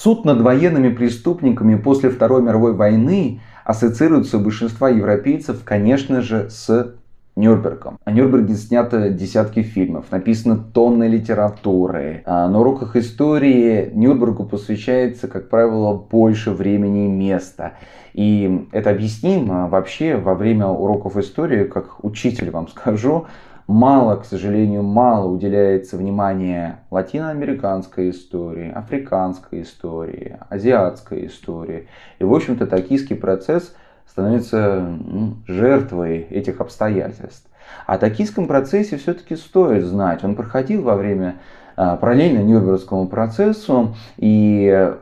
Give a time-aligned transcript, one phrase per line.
[0.00, 6.94] Суд над военными преступниками после Второй мировой войны ассоциируется у большинства европейцев, конечно же, с
[7.34, 7.98] Нюрнбергом.
[8.04, 12.22] О Нюрнберге снято десятки фильмов, написано тонны литературы.
[12.26, 17.72] А на уроках истории Нюрнбергу посвящается, как правило, больше времени и места.
[18.14, 23.26] И это объяснимо вообще во время уроков истории, как учитель вам скажу,
[23.68, 31.86] мало, к сожалению, мало уделяется внимания латиноамериканской истории, африканской истории, азиатской истории.
[32.18, 33.72] И, в общем-то, токийский процесс
[34.06, 37.46] становится ну, жертвой этих обстоятельств.
[37.86, 40.24] О токийском процессе все-таки стоит знать.
[40.24, 41.36] Он проходил во время
[41.76, 44.92] а, параллельно Нюрнбергскому процессу, и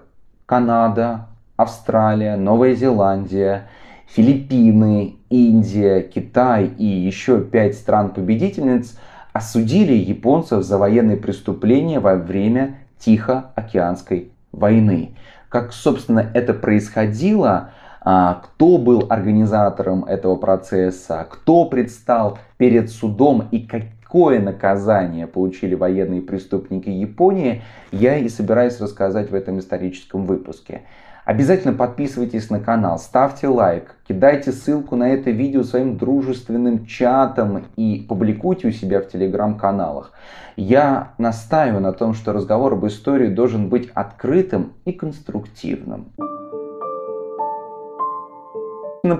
[0.44, 3.68] Канада, Австралия, Новая Зеландия–
[4.06, 8.98] Филиппины, Индия, Китай и еще пять стран-победительниц
[9.32, 15.10] осудили японцев за военные преступления во время Тихоокеанской войны.
[15.48, 23.60] Как, собственно, это происходило, а, кто был организатором этого процесса, кто предстал перед судом и
[23.60, 30.82] какое наказание получили военные преступники Японии, я и собираюсь рассказать в этом историческом выпуске.
[31.26, 38.06] Обязательно подписывайтесь на канал, ставьте лайк, кидайте ссылку на это видео своим дружественным чатом и
[38.08, 40.12] публикуйте у себя в телеграм-каналах.
[40.54, 46.12] Я настаиваю на том, что разговор об истории должен быть открытым и конструктивным.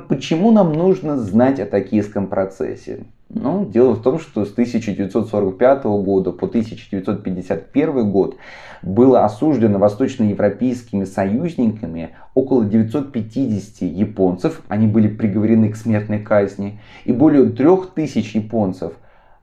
[0.09, 3.07] Почему нам нужно знать о токийском процессе?
[3.29, 8.37] Ну, дело в том, что с 1945 года по 1951 год
[8.83, 17.47] было осуждено восточноевропейскими союзниками около 950 японцев, они были приговорены к смертной казни, и более
[17.47, 18.93] 3000 японцев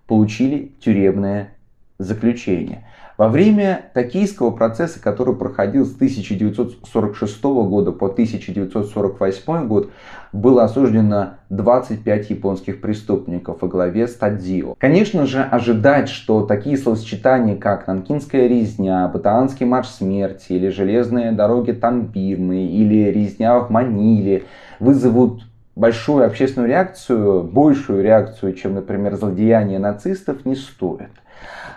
[0.08, 1.50] получили тюремное
[1.98, 2.86] заключение.
[3.16, 9.92] Во время токийского процесса, который проходил с 1946 года по 1948 год,
[10.32, 14.74] было осуждено 25 японских преступников во главе с Тадзио.
[14.80, 21.72] Конечно же, ожидать, что такие словосочетания, как Нанкинская резня, Батаанский марш смерти, или Железные дороги
[21.72, 24.46] Тамбирны, или резня в Маниле,
[24.80, 25.44] вызовут
[25.76, 31.12] большую общественную реакцию, большую реакцию, чем, например, злодеяния нацистов, не стоит.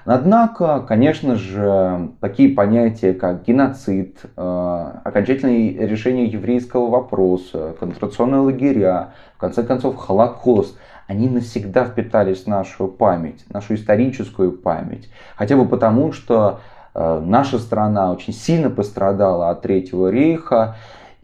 [0.04, 9.40] Однако, конечно же, такие понятия, как геноцид, э, окончательное решение еврейского вопроса, концентрационные лагеря, в
[9.40, 10.78] конце концов, Холокост,
[11.08, 15.08] они навсегда впитались в нашу память, нашу историческую память.
[15.36, 16.60] Хотя бы потому, что
[16.94, 20.76] э, наша страна очень сильно пострадала от Третьего рейха,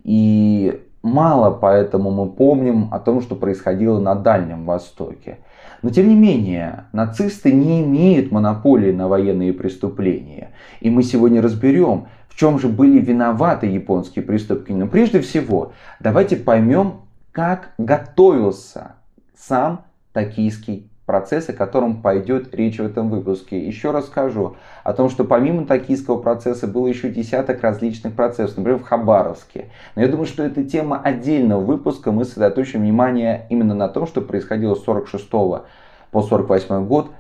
[0.04, 5.38] и мало поэтому мы помним о том, что происходило на Дальнем Востоке.
[5.82, 10.53] Но тем не менее, нацисты не имеют монополии на военные преступления.
[10.81, 14.78] И мы сегодня разберем, в чем же были виноваты японские преступники.
[14.78, 17.00] Но прежде всего, давайте поймем,
[17.32, 18.93] как готовился
[19.37, 23.58] сам токийский процесс, о котором пойдет речь в этом выпуске.
[23.58, 28.78] Еще раз скажу о том, что помимо токийского процесса было еще десяток различных процессов, например,
[28.78, 29.66] в Хабаровске.
[29.96, 32.12] Но я думаю, что это тема отдельного выпуска.
[32.12, 37.10] Мы сосредоточим внимание именно на том, что происходило с 46 по 48 год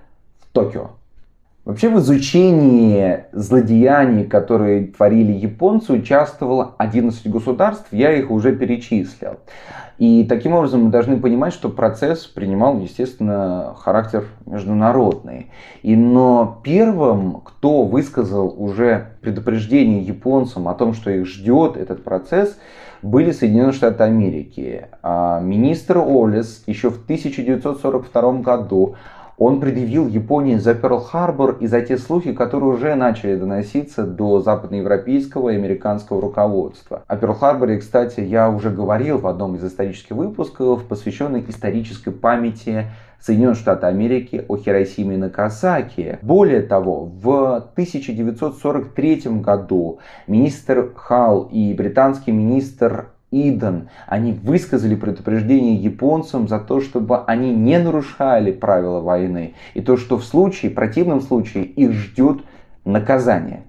[0.40, 0.90] в Токио.
[1.64, 9.38] Вообще в изучении злодеяний, которые творили японцы, участвовало 11 государств, я их уже перечислил.
[9.98, 15.52] И таким образом мы должны понимать, что процесс принимал, естественно, характер международный.
[15.82, 22.58] И, но первым, кто высказал уже предупреждение японцам о том, что их ждет этот процесс,
[23.02, 24.88] были Соединенные Штаты Америки.
[25.04, 28.96] А министр Олес еще в 1942 году
[29.38, 35.50] он предъявил Японии за Перл-Харбор и за те слухи, которые уже начали доноситься до западноевропейского
[35.50, 37.02] и американского руководства.
[37.06, 42.86] О Перл-Харборе, кстати, я уже говорил в одном из исторических выпусков, посвященных исторической памяти
[43.20, 46.18] Соединенных Штатов Америки о Хиросиме и Накасаки.
[46.22, 56.48] Более того, в 1943 году министр Халл и британский министр Иден, они высказали предупреждение японцам
[56.48, 59.54] за то, чтобы они не нарушали правила войны.
[59.72, 62.42] И то, что в случае, в противном случае их ждет
[62.84, 63.64] наказание.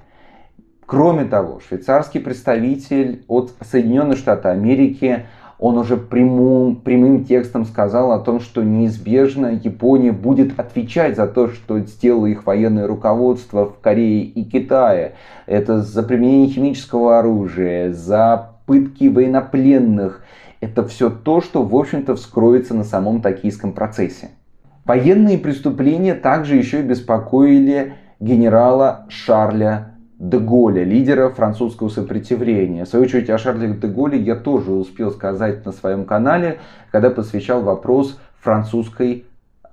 [0.86, 5.26] Кроме того, швейцарский представитель от Соединенных Штатов Америки,
[5.60, 11.48] он уже прямым, прямым текстом сказал о том, что неизбежно Япония будет отвечать за то,
[11.48, 15.14] что сделало их военное руководство в Корее и Китае.
[15.46, 20.24] Это за применение химического оружия, за пытки военнопленных.
[20.62, 24.30] Это все то, что, в общем-то, вскроется на самом токийском процессе.
[24.86, 32.86] Военные преступления также еще и беспокоили генерала Шарля де Голля, лидера французского сопротивления.
[32.86, 36.60] В свою очередь о Шарле де Голле я тоже успел сказать на своем канале,
[36.92, 39.26] когда посвящал вопрос французской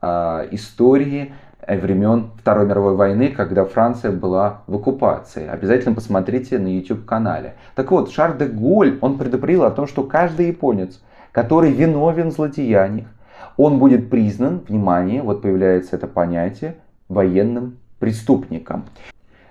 [0.03, 1.35] э, истории
[1.67, 5.47] времен Второй мировой войны, когда Франция была в оккупации.
[5.47, 7.55] Обязательно посмотрите на YouTube канале.
[7.75, 11.01] Так вот, Шарль де Голль, он предупредил о том, что каждый японец,
[11.33, 13.09] который виновен в злодеяниях,
[13.57, 16.77] он будет признан, внимание, вот появляется это понятие,
[17.09, 18.85] военным преступником.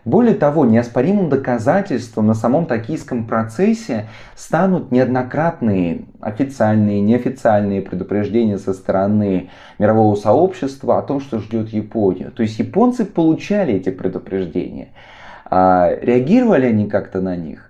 [0.09, 8.73] Более того, неоспоримым доказательством на самом токийском процессе станут неоднократные официальные и неофициальные предупреждения со
[8.73, 12.31] стороны мирового сообщества о том, что ждет Японию.
[12.31, 14.87] То есть японцы получали эти предупреждения.
[15.45, 17.69] А реагировали они как-то на них?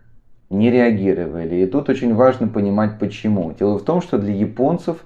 [0.50, 1.56] Не реагировали.
[1.56, 3.52] И тут очень важно понимать почему.
[3.52, 5.04] Дело в том, что для японцев,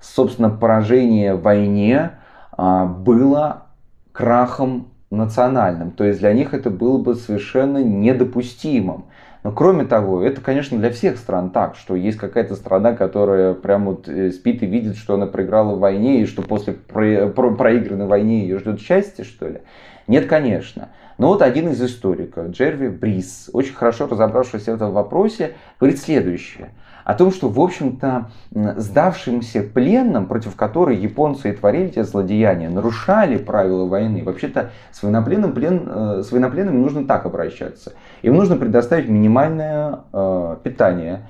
[0.00, 2.10] собственно, поражение в войне
[2.50, 3.66] а, было
[4.10, 5.90] крахом национальным.
[5.90, 9.04] То есть для них это было бы совершенно недопустимым.
[9.44, 13.86] Но кроме того, это, конечно, для всех стран так, что есть какая-то страна, которая прям
[13.86, 17.50] вот э, спит и видит, что она проиграла в войне, и что после про про
[17.50, 19.62] проигранной войны ее ждет счастье, что ли.
[20.06, 20.90] Нет, конечно.
[21.18, 26.70] Но вот один из историков, Джерви Брис, очень хорошо разобравшийся в этом вопросе, говорит следующее–
[27.04, 33.36] о том, что, в общем-то, сдавшимся пленным, против которой японцы и творили эти злодеяния, нарушали
[33.36, 34.22] правила войны.
[34.24, 37.94] Вообще-то с военнопленным, плен, э, с военнопленными нужно так обращаться.
[38.22, 41.26] Им нужно предоставить минимальное э, питание,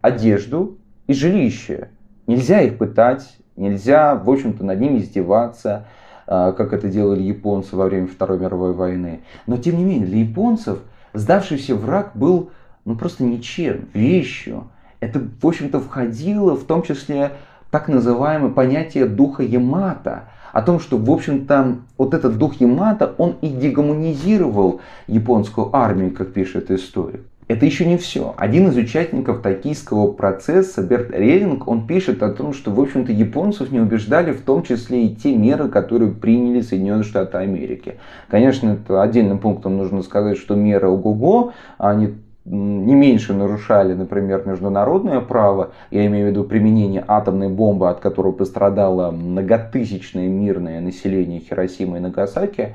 [0.00, 1.88] одежду и жилище.
[2.26, 5.86] Нельзя их пытать, нельзя, в общем-то, над ними издеваться,
[6.26, 9.20] э, как это делали японцы во время Второй мировой войны.
[9.46, 10.80] Но, тем не менее, для японцев
[11.12, 12.50] сдавшийся враг был
[12.84, 14.64] ну, просто ничем, вещью
[15.02, 17.32] это, в общем-то, входило в том числе
[17.72, 23.36] так называемое понятие духа Ямата, о том, что, в общем-то, вот этот дух Ямата, он
[23.40, 27.22] и дегуманизировал японскую армию, как пишет историк.
[27.48, 28.34] Это еще не все.
[28.36, 33.72] Один из участников токийского процесса, Берт Релинг, он пишет о том, что, в общем-то, японцев
[33.72, 37.96] не убеждали в том числе и те меры, которые приняли Соединенные Штаты Америки.
[38.28, 42.14] Конечно, это отдельным пунктом нужно сказать, что меры ого-го, они
[42.44, 48.32] не меньше нарушали, например, международное право, я имею в виду применение атомной бомбы, от которой
[48.32, 52.74] пострадало многотысячное мирное население Хиросимы и Нагасаки,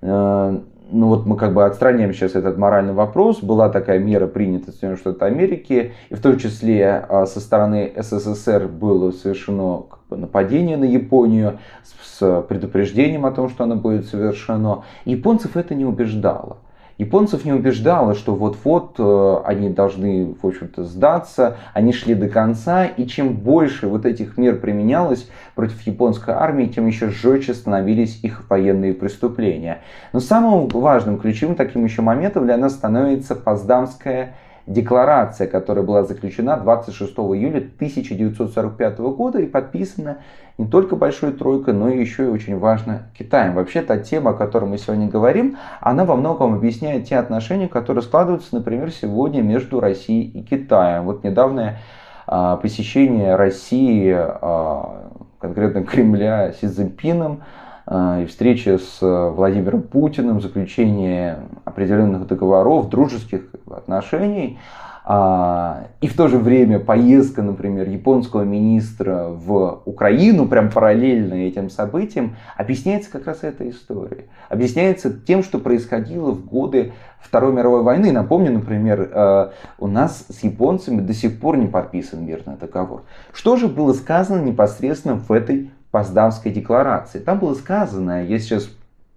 [0.00, 0.60] э,
[0.92, 3.42] ну вот мы как бы отстраняем сейчас этот моральный вопрос.
[3.42, 7.92] Была такая мера принята в Соединенных Штатах Америки, и в том числе а, со стороны
[7.96, 11.58] СССР было совершено нападение на Японию
[12.02, 14.82] с предупреждением о том, что оно будет совершено.
[15.04, 16.58] Японцев это не убеждало.
[17.00, 22.84] Японцев не убеждало, что вот-вот э, они должны, в общем-то, сдаться, они шли до конца,
[22.84, 28.44] и чем больше вот этих мер применялось против японской армии, тем еще жестче становились их
[28.50, 29.80] военные преступления.
[30.12, 34.34] Но самым важным, ключевым таким еще моментом для нас становится Поздамская
[34.66, 40.18] декларация, которая была заключена 26 июля 1945 года и подписана
[40.58, 43.54] не только Большой Тройкой, но и еще и очень важно Китаем.
[43.54, 48.02] Вообще та тема, о которой мы сегодня говорим, она во многом объясняет те отношения, которые
[48.02, 51.04] складываются, например, сегодня между Россией и Китаем.
[51.04, 51.78] Вот недавнее
[52.26, 55.10] а, посещение России, а,
[55.40, 57.42] конкретно Кремля, Си Цзиньпином,
[57.86, 64.58] а, и встреча с Владимиром Путиным, заключение определенных договоров, дружеских отношений–
[65.12, 71.70] а, и в то же время поездка, например, японского министра в Украину, прям параллельно этим
[71.70, 74.26] событиям, объясняется как раз этой историей.
[74.48, 78.12] Объясняется тем, что происходило в годы Второй мировой войны.
[78.12, 83.02] Напомню, например, э, у нас с японцами до сих пор не подписан мирный договор.
[83.32, 87.18] Что же было сказано непосредственно в этой Поздамской декларации?
[87.18, 88.68] Там было сказано, я сейчас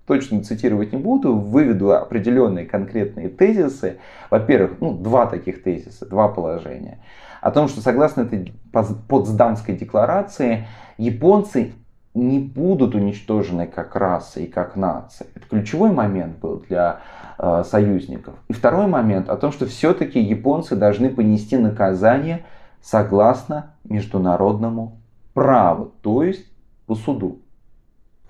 [0.06, 3.98] точно цитировать не буду, выведу определенные конкретные тезисы.
[4.30, 7.00] Во-первых, ну, два таких тезиса, два положения.
[7.42, 10.68] О том, что согласно этой Потсдамской декларации,
[10.98, 11.74] японцы
[12.14, 15.28] не будут уничтожены как раса и как нация.
[15.36, 17.00] Это ключевой момент был для
[17.40, 18.36] э, союзников.
[18.48, 22.46] И второй момент о том, что все-таки японцы должны понести наказание
[22.82, 25.00] согласно международному
[25.34, 26.46] праву, то есть
[26.86, 27.40] по суду.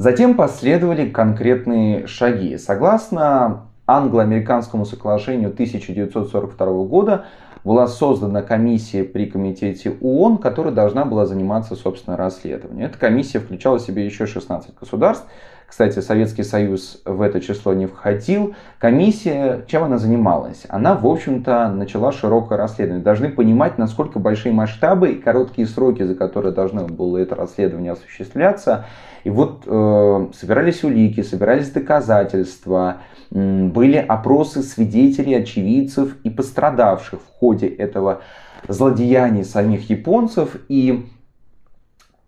[0.03, 2.57] Затем последовали конкретные шаги.
[2.57, 7.23] Согласно англо-американскому соглашению 1942 года
[7.63, 12.87] была создана комиссия при комитете ООН, которая должна была заниматься, собственно, расследованием.
[12.87, 15.25] Эта комиссия включала в себя еще 16 государств.
[15.73, 18.53] Кстати, Советский Союз в это число не входил.
[18.77, 20.65] Комиссия, чем она занималась?
[20.69, 23.03] Она, в общем-то, начала широкое расследование.
[23.03, 28.85] Должны понимать, насколько большие масштабы и короткие сроки, за которые должно было это расследование осуществляться.
[29.23, 32.97] И вот э, собирались улики, собирались доказательства,
[33.31, 38.21] э, были опросы свидетелей, очевидцев и пострадавших в ходе этого
[38.67, 40.55] злодеяния самих японцев.
[40.69, 41.07] И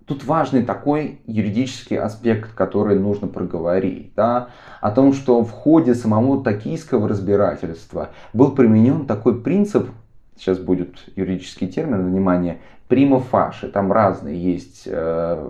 [0.05, 6.43] Тут важный такой юридический аспект, который нужно проговорить, да, о том, что в ходе самого
[6.43, 9.89] токийского разбирательства был применен такой принцип,
[10.37, 13.67] сейчас будет юридический термин, внимание, прима фаши.
[13.67, 15.49] Там разные есть, э,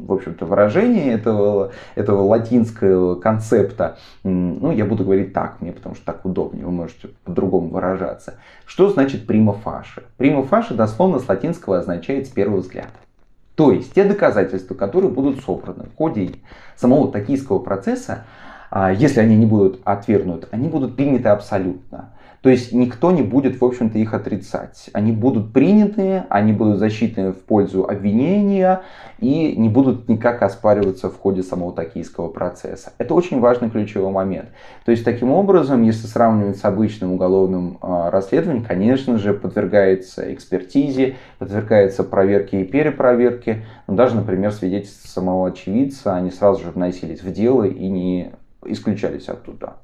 [0.00, 3.98] в общем-то, выражения этого, этого латинского концепта.
[4.24, 8.34] Ну, я буду говорить так, мне потому что так удобнее, вы можете по-другому выражаться.
[8.66, 10.02] Что значит прима фаши?
[10.16, 12.90] Прима фаши дословно с латинского означает с первого взгляда.
[13.54, 16.36] То есть те доказательства, которые будут собраны в ходе
[16.76, 18.24] самого токийского процесса,
[18.70, 22.14] а, если они не будут отвергнуты, они будут приняты абсолютно.
[22.42, 24.90] То есть никто не будет, в общем-то, их отрицать.
[24.92, 28.82] Они будут приняты, они будут защитны в пользу обвинения
[29.20, 32.92] и не будут никак оспариваться в ходе самого токийского процесса.
[32.98, 34.48] Это очень важный ключевой момент.
[34.84, 41.14] То есть таким образом, если сравнивать с обычным уголовным э, расследованием, конечно же, подвергается экспертизе,
[41.38, 43.64] подвергается проверке и перепроверке.
[43.86, 48.32] Но даже, например, свидетельства самого очевидца, они сразу же вносились в дело и не
[48.64, 49.74] исключались оттуда.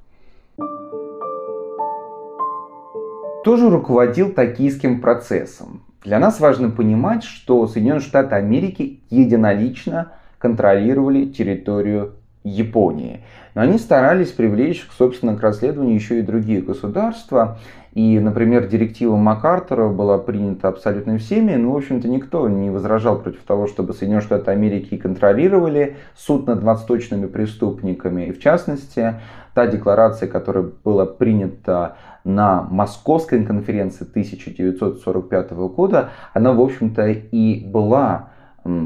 [3.45, 5.83] Тоже руководил токийским процессом.
[6.02, 12.14] Для нас важно понимать, что Соединенные Штаты Америки единолично контролировали территорию
[12.45, 13.23] Японии.
[13.54, 17.59] Но они старались привлечь, собственно, к расследованию еще и другие государства.
[17.92, 23.42] И, например, директива МакАртура была принята абсолютно всеми, но, в общем-то, никто не возражал против
[23.42, 28.26] того, чтобы Соединенные Штаты Америки контролировали суд над восточными преступниками.
[28.26, 29.14] И, в частности,
[29.54, 38.30] та декларация, которая была принята на Московской конференции 1945 года, она, в общем-то, и была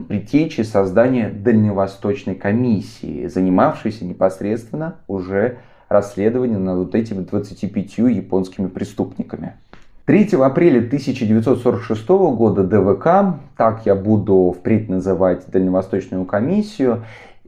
[0.09, 5.59] предтечей создания Дальневосточной комиссии, занимавшейся непосредственно уже
[5.89, 9.55] расследованием над вот этими 25 японскими преступниками.
[10.07, 17.05] 3 апреля 1946 года ДВК, так я буду впредь называть Дальневосточную комиссию,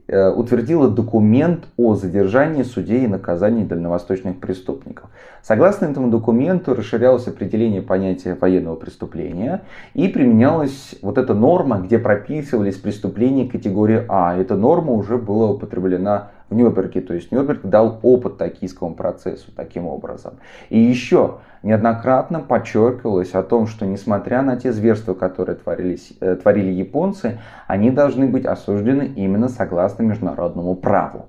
[0.07, 5.09] утвердила документ о задержании судей и наказании дальневосточных преступников.
[5.41, 9.61] Согласно этому документу расширялось определение понятия военного преступления
[9.93, 14.35] и применялась вот эта норма, где прописывались преступления категории А.
[14.37, 19.87] Эта норма уже была употреблена в Нюрнберге, то есть Нюрнберг дал опыт токийскому процессу таким
[19.87, 20.35] образом.
[20.69, 26.71] И еще неоднократно подчеркивалось о том, что несмотря на те зверства, которые творились, э, творили
[26.71, 31.27] японцы, они должны быть осуждены именно согласно международному праву.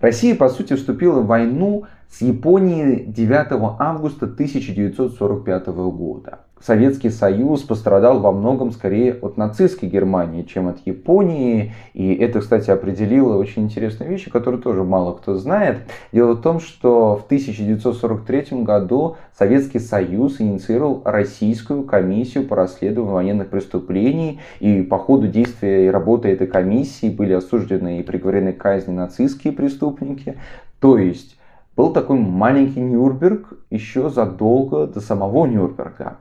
[0.00, 6.40] Россия, по сути, вступила в войну с Японией 9 августа 1945 года.
[6.60, 11.72] Советский Союз пострадал во многом скорее от нацистской Германии, чем от Японии.
[11.94, 15.78] И это, кстати, определило очень интересную вещь, которую тоже мало кто знает.
[16.12, 23.48] Дело в том, что в 1943 году Советский Союз инициировал Российскую комиссию по расследованию военных
[23.48, 24.40] преступлений.
[24.60, 29.52] И по ходу действия и работы этой комиссии были осуждены и приговорены к казни нацистские
[29.52, 30.36] преступники.
[30.80, 31.37] То есть
[31.78, 36.16] был такой маленький Нюрнберг еще задолго до самого Нюрнберга.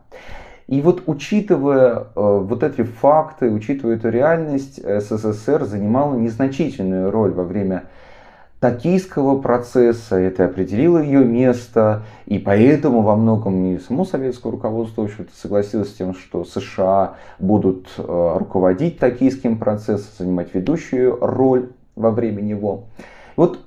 [0.68, 7.44] И вот учитывая э, вот эти факты, учитывая эту реальность, СССР занимала незначительную роль во
[7.44, 7.86] время
[8.60, 15.06] токийского процесса, это определило ее место, и поэтому во многом и само советское руководство в
[15.06, 22.12] общем-то, согласилось с тем, что США будут э, руководить токийским процессом, занимать ведущую роль во
[22.12, 22.84] время него.
[23.36, 23.67] Вот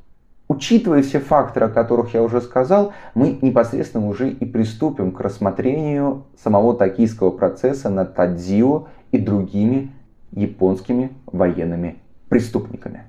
[0.50, 6.24] Учитывая все факторы, о которых я уже сказал, мы непосредственно уже и приступим к рассмотрению
[6.42, 9.92] самого токийского процесса над Тадзио и другими
[10.32, 13.04] японскими военными преступниками.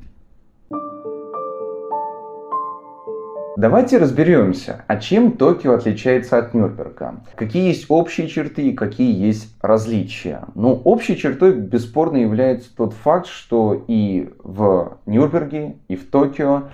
[3.58, 7.22] Давайте разберемся, а чем Токио отличается от Нюрнберга.
[7.34, 10.44] Какие есть общие черты и какие есть различия.
[10.54, 16.66] Ну, общей чертой бесспорно является тот факт, что и в Нюрнберге, и в Токио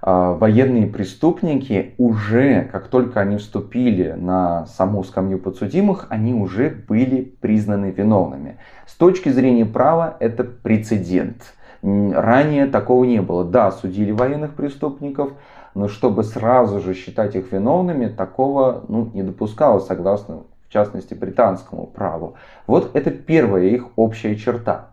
[0.00, 7.86] военные преступники уже, как только они вступили на саму скамью подсудимых, они уже были признаны
[7.90, 8.58] виновными.
[8.86, 11.54] С точки зрения права это прецедент.
[11.82, 13.44] Ранее такого не было.
[13.44, 15.32] Да, судили военных преступников,
[15.74, 21.86] но чтобы сразу же считать их виновными, такого ну, не допускалось согласно, в частности, британскому
[21.86, 22.34] праву.
[22.66, 24.90] Вот это первая их общая черта.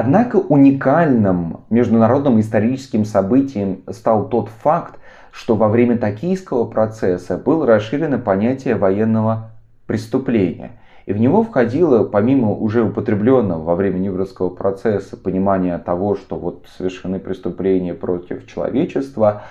[0.00, 5.00] Однако уникальным международным историческим событием стал тот факт,
[5.32, 9.50] что во время токийского процесса было расширено понятие военного
[9.88, 10.78] преступления.
[11.06, 16.66] И в него входило, помимо уже употребленного во время Нюрнбергского процесса, понимания того, что вот
[16.76, 19.42] совершены преступления против человечества,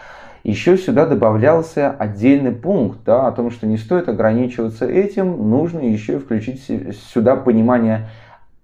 [0.45, 6.19] еще сюда добавлялся отдельный пункт да, о том, что не стоит ограничиваться этим, нужно еще
[6.19, 6.63] включить
[7.11, 8.07] сюда понимание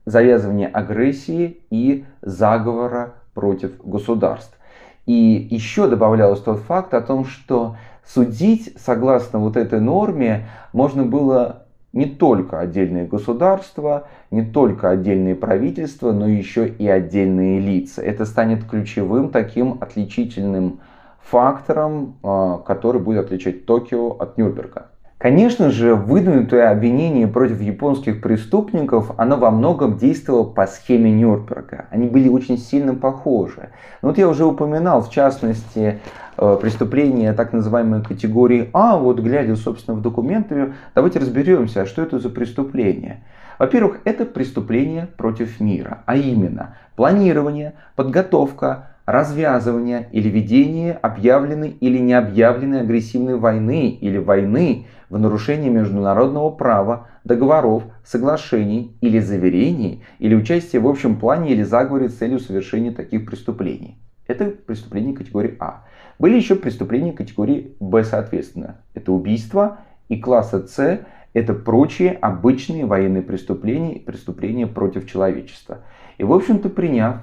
[0.05, 4.57] завязывания агрессии и заговора против государств.
[5.05, 5.13] И
[5.49, 12.05] еще добавлялось тот факт о том, что судить согласно вот этой норме можно было не
[12.05, 18.01] только отдельные государства, не только отдельные правительства, но еще и отдельные лица.
[18.01, 20.79] Это станет ключевым таким отличительным
[21.21, 24.87] фактором, а, который будет отличать Токио от Нюрнберга.
[25.23, 31.85] Конечно же, выдвинутое обвинение против японских преступников, оно во многом действовало по схеме Нюрнберга.
[31.91, 33.69] Они были очень сильно похожи.
[34.01, 36.01] Но вот я уже упоминал, в частности,
[36.37, 38.97] э, преступления так называемой категории А.
[38.97, 43.23] Вот глядя, собственно, в документы, давайте разберемся, что это за преступление.
[43.59, 52.81] Во-первых, это преступление против мира, а именно планирование, подготовка, развязывание или ведение объявленной или необъявленной
[52.81, 60.87] агрессивной войны или войны в нарушении международного права, договоров, соглашений или заверений, или участие в
[60.87, 63.97] общем плане или заговоре с целью совершения таких преступлений.
[64.27, 65.83] Это преступления категории А.
[66.17, 68.77] Были еще преступления категории Б, соответственно.
[68.93, 69.79] Это убийство.
[70.09, 71.01] И класса С
[71.33, 75.79] это прочие обычные военные преступления и преступления против человечества.
[76.17, 77.17] И, в общем-то, приняв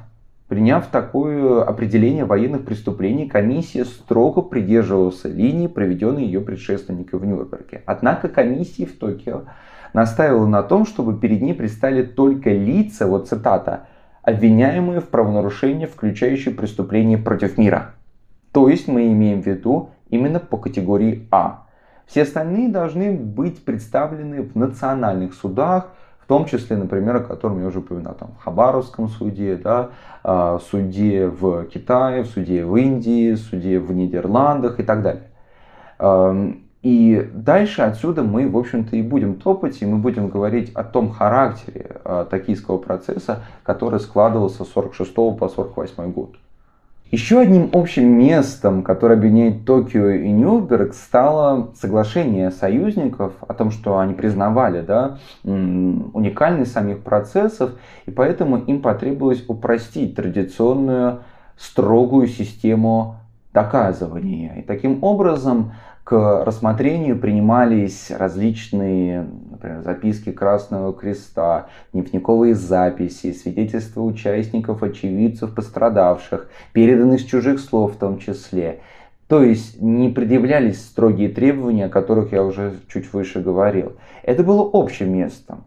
[0.51, 7.85] Приняв такое определение военных преступлений, комиссия строго придерживалась линии, проведенной ее предшественникой в Нюрнберге.
[7.87, 9.43] Однако комиссия в Токио
[9.93, 13.87] настаивала на том, чтобы перед ней предстали только лица, вот цитата,
[14.25, 17.95] обвиняемые в правонарушении, включающие преступления против мира.
[18.51, 21.69] То есть мы имеем в виду именно по категории А.
[22.09, 25.93] Все остальные должны быть представлены в национальных судах,
[26.31, 29.91] том числе, например, о котором я уже упоминал, там, в Хабаровском суде, да,
[30.23, 35.25] а, суде в Китае, в суде в Индии, суде в Нидерландах и так далее.
[36.83, 41.11] И дальше отсюда мы, в общем-то, и будем топать, и мы будем говорить о том
[41.11, 46.37] характере а, токийского процесса, который складывался с 46 по 48 год.
[47.11, 53.99] Еще одним общим местом, которое объединяет Токио и Нюрнберг, стало соглашение союзников о том, что
[53.99, 57.73] они признавали да, уникальность самих процессов,
[58.07, 61.23] и поэтому им потребовалось упростить традиционную
[61.57, 63.17] строгую систему
[63.53, 64.61] доказывания.
[64.61, 65.73] И таким образом
[66.05, 69.27] к рассмотрению принимались различные,
[69.61, 77.99] например, записки Красного Креста, дневниковые записи, свидетельства участников, очевидцев, пострадавших, переданные с чужих слов в
[77.99, 78.81] том числе.
[79.29, 83.93] То есть не предъявлялись строгие требования, о которых я уже чуть выше говорил.
[84.23, 85.65] Это было общим местом.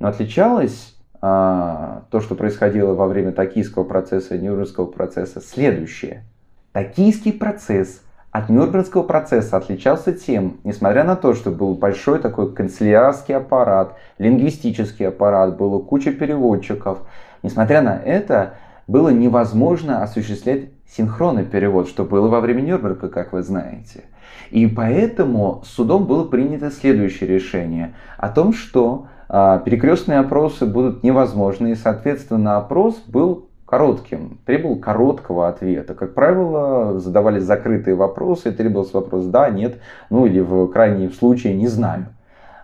[0.00, 6.24] Но отличалось а, то, что происходило во время токийского процесса и нюрнбергского процесса, следующее.
[6.72, 8.02] Токийский процесс
[8.34, 15.06] от Нюрнбергского процесса отличался тем, несмотря на то, что был большой такой канцелярский аппарат, лингвистический
[15.06, 16.98] аппарат, было куча переводчиков,
[17.44, 18.54] несмотря на это,
[18.88, 24.02] было невозможно осуществлять синхронный перевод, что было во время Нюрнберга, как вы знаете.
[24.50, 31.70] И поэтому судом было принято следующее решение о том, что э, перекрестные опросы будут невозможны,
[31.70, 35.94] и, соответственно, опрос был коротким, требовал короткого ответа.
[35.94, 39.78] Как правило, задавались закрытые вопросы, требовался вопрос «да», «нет»,
[40.10, 42.06] ну или в крайнем случае «не знаю»,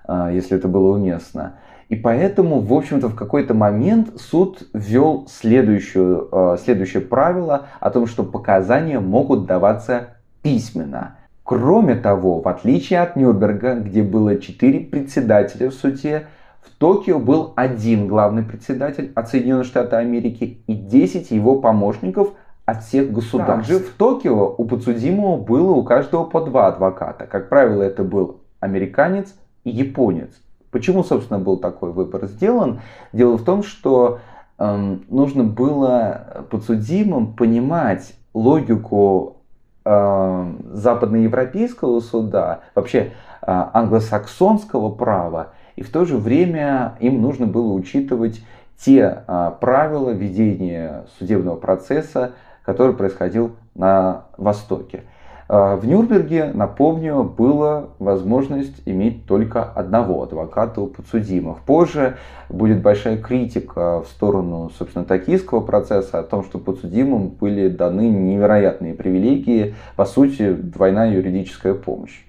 [0.05, 1.55] а, если это было уместно.
[1.89, 8.07] И поэтому, в общем-то, в какой-то момент суд ввел следующую, а, следующее правило о том,
[8.07, 10.11] что показания могут даваться
[10.43, 11.17] письменно.
[11.43, 16.27] Кроме того, в отличие от Нюрнберга, где было четыре председателя в суде,
[16.63, 22.33] в Токио был один главный председатель от Соединенных Штатов Америки и 10 его помощников
[22.67, 23.69] от всех государств.
[23.69, 27.27] Также в Токио у подсудимого было у каждого по два адвоката.
[27.27, 30.31] Как правило, это был американец и японец.
[30.71, 32.81] Почему, собственно, был такой выбор сделан?
[33.13, 34.21] Дело в том, что
[34.59, 39.39] эм, нужно было подсудимым понимать логику
[39.85, 43.11] э, западноевропейского суда, вообще э,
[43.47, 48.43] англосаксонского права и в то же время им нужно было учитывать
[48.85, 52.33] те а, правила ведения судебного процесса,
[52.65, 55.05] который происходил на Востоке.
[55.53, 61.59] А, в Нюрнберге, напомню, была возможность иметь только одного адвоката у подсудимых.
[61.63, 68.09] Позже будет большая критика в сторону, собственно, токийского процесса о том, что подсудимым были даны
[68.09, 72.23] невероятные привилегии, по сути, двойная юридическая помощь.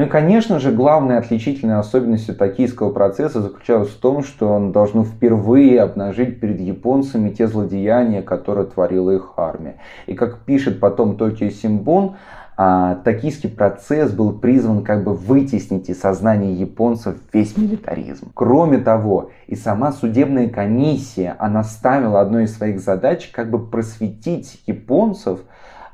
[0.00, 5.04] Ну и, конечно же, главной отличительной особенностью токийского процесса заключалась в том, что он должен
[5.04, 9.76] впервые обнажить перед японцами те злодеяния, которые творила их армия.
[10.06, 12.16] И как пишет потом Токио Симбон,
[12.56, 18.32] а, токийский процесс был призван как бы вытеснить из сознания японцев весь милитаризм.
[18.32, 24.62] Кроме того, и сама судебная комиссия, она ставила одной из своих задач как бы просветить
[24.66, 25.40] японцев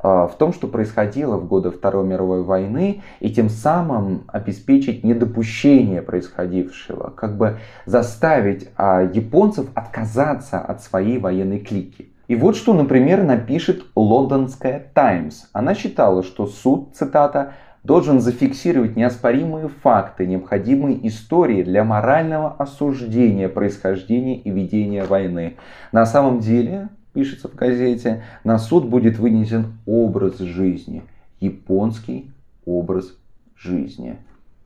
[0.07, 7.11] в том, что происходило в годы Второй мировой войны, и тем самым обеспечить недопущение происходившего,
[7.11, 12.11] как бы заставить а, японцев отказаться от своей военной клики.
[12.29, 15.45] И вот что, например, напишет лондонская Таймс.
[15.53, 17.53] Она считала, что суд, цитата,
[17.87, 25.57] должен зафиксировать неоспоримые факты, необходимые истории для морального осуждения происхождения и ведения войны.
[25.93, 31.03] На самом деле, пишется в газете, на суд будет вынесен образ жизни,
[31.41, 32.31] японский
[32.67, 33.17] образ
[33.57, 34.19] жизни.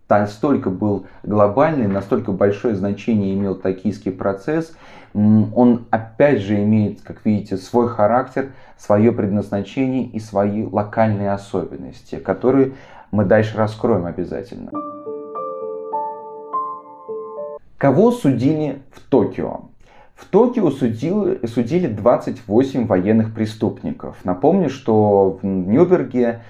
[0.08, 4.72] Настолько был глобальный, настолько большое значение имел токийский процесс.
[5.14, 12.72] Он опять же имеет, как видите, свой характер, свое предназначение и свои локальные особенности, которые
[13.12, 14.72] мы дальше раскроем обязательно.
[17.78, 19.69] Кого судили в Токио?
[20.20, 24.18] В Токио судили, судили 28 военных преступников.
[24.22, 26.42] Напомню, что в Нюрнберге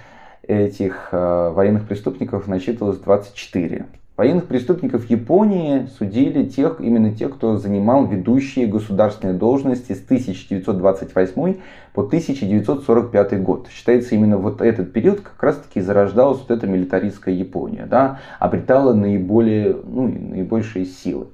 [0.43, 3.87] этих э, военных преступников насчитывалось 24.
[4.17, 11.57] Военных преступников Японии судили тех, именно тех, кто занимал ведущие государственные должности с 1928
[11.95, 13.69] по 1945 год.
[13.71, 19.77] Считается, именно вот этот период как раз-таки зарождалась вот эта милитаристская Япония, да, обретала наиболее,
[19.85, 21.29] ну, наибольшие силы.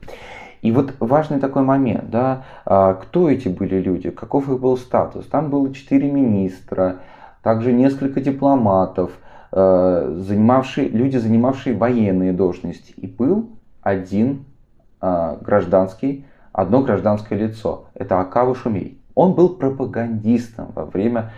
[0.62, 5.26] И вот важный такой момент, да, а, кто эти были люди, каков их был статус.
[5.26, 6.96] Там было четыре министра,
[7.42, 9.12] также несколько дипломатов,
[9.52, 12.92] а, занимавшие, люди, занимавшие военные должности.
[12.96, 13.50] И был
[13.82, 14.44] один
[15.00, 17.86] а, гражданский, одно гражданское лицо.
[17.94, 19.00] Это Акава Шумей.
[19.14, 21.32] Он был пропагандистом во время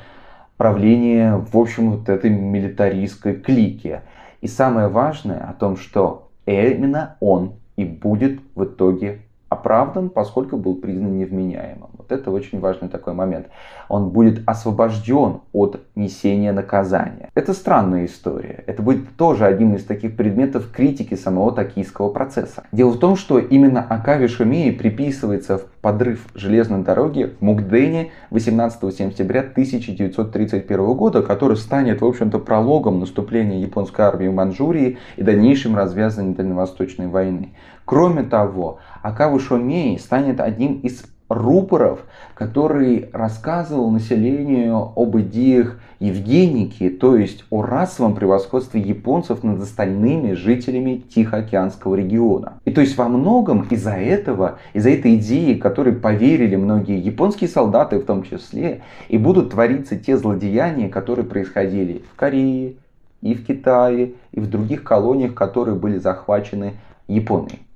[0.57, 4.01] правления, в общем, вот этой милитаристской клики.
[4.41, 10.75] И самое важное о том, что именно он и будет в итоге оправдан, поскольку был
[10.75, 11.88] признан невменяемым.
[12.13, 13.49] Это очень важный такой момент.
[13.89, 17.31] Он будет освобожден от несения наказания.
[17.35, 18.65] Это странная история.
[18.67, 22.65] Это будет тоже одним из таких предметов критики самого токийского процесса.
[22.73, 28.95] Дело в том, что именно Акави Шумеи приписывается в подрыв железной дороги в Мукдене 18
[28.95, 35.77] сентября 1931 года, который станет, в общем-то, прологом наступления японской армии в Манчжурии и дальнейшим
[35.77, 37.55] развязыванием Дальневосточной войны.
[37.85, 42.01] Кроме того, Акавы Шомей станет одним из рупоров,
[42.35, 51.03] который рассказывал населению об идеях Евгеники, то есть о расовом превосходстве японцев над остальными жителями
[51.13, 52.61] Тихоокеанского региона.
[52.65, 57.99] И то есть во многом из-за этого, из-за этой идеи, которой поверили многие японские солдаты
[57.99, 62.75] в том числе, и будут твориться те злодеяния, которые происходили в Корее,
[63.21, 66.75] и в Китае, и в других колониях, которые были захвачены
[67.09, 67.68] Японией.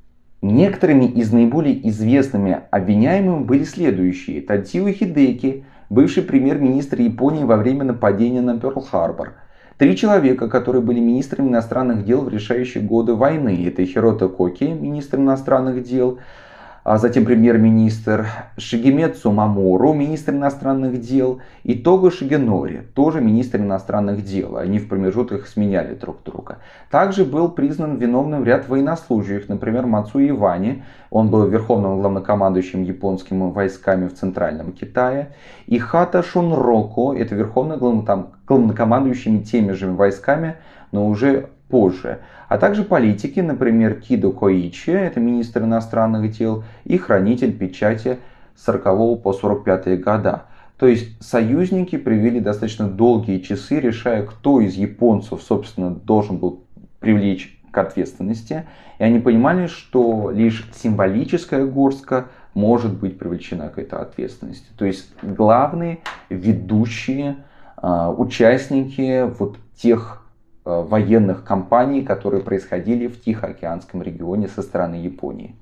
[0.43, 4.43] Некоторыми из наиболее известными обвиняемыми были следующие.
[4.43, 9.35] Тадзио Хидеки, бывший премьер-министр Японии во время нападения на Перл-Харбор.
[9.79, 13.65] Три человека, которые были министрами иностранных дел в решающие годы войны.
[13.69, 16.19] Это Хирота Коки, министр иностранных дел,
[16.85, 24.57] а затем премьер-министр Шигемецу Мамору, министр иностранных дел, и Того Шигенори, тоже министр иностранных дел.
[24.57, 26.59] Они в промежутках сменяли друг друга.
[26.91, 34.09] Также был признан виновным ряд военнослужащих, например, Мацу Ивани, он был верховным главнокомандующим японскими войсками
[34.09, 35.35] в Центральном Китае,
[35.67, 40.57] и Хата Шунроко, это верховный главнокомандующими теми же войсками,
[40.91, 47.57] но уже позже, а также политики, например, Кидо Коичи, это министр иностранных дел, и хранитель
[47.57, 48.19] печати
[48.55, 50.43] с 40 по 45 года.
[50.77, 56.63] То есть союзники привели достаточно долгие часы, решая, кто из японцев, собственно, должен был
[57.01, 58.67] привлечь к ответственности.
[58.99, 64.67] И они понимали, что лишь символическая горстка может быть привлечена к этой ответственности.
[64.77, 67.37] То есть главные ведущие
[67.83, 70.22] э, участники вот тех
[70.65, 75.57] военных кампаний, которые происходили в Тихоокеанском регионе со стороны Японии.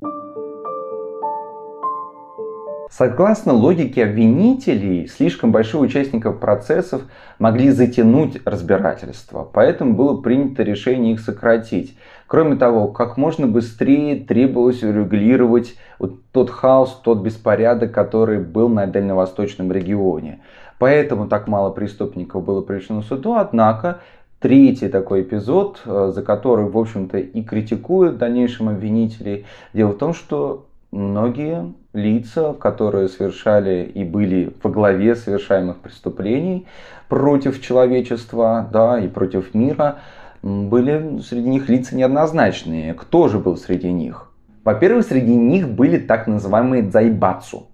[2.90, 7.02] Согласно логике обвинителей, слишком большие участников процессов
[7.38, 11.96] могли затянуть разбирательство, поэтому было принято решение их сократить.
[12.26, 18.86] Кроме того, как можно быстрее требовалось урегулировать вот тот хаос, тот беспорядок, который был на
[18.86, 20.40] дальневосточном регионе.
[20.78, 24.00] Поэтому так мало преступников было привлечено в суду, однако
[24.40, 29.46] третий такой эпизод, э, за который, в общем-то, и критикуют в дальнейшем обвинителей.
[29.72, 36.66] Дело в том, что многие лица, которые совершали и были во главе совершаемых преступлений
[37.08, 39.98] против человечества да, и против мира,
[40.42, 42.94] были среди них лица неоднозначные.
[42.94, 44.30] Кто же был среди них?
[44.64, 47.68] Во-первых, среди них были так называемые дзайбацу.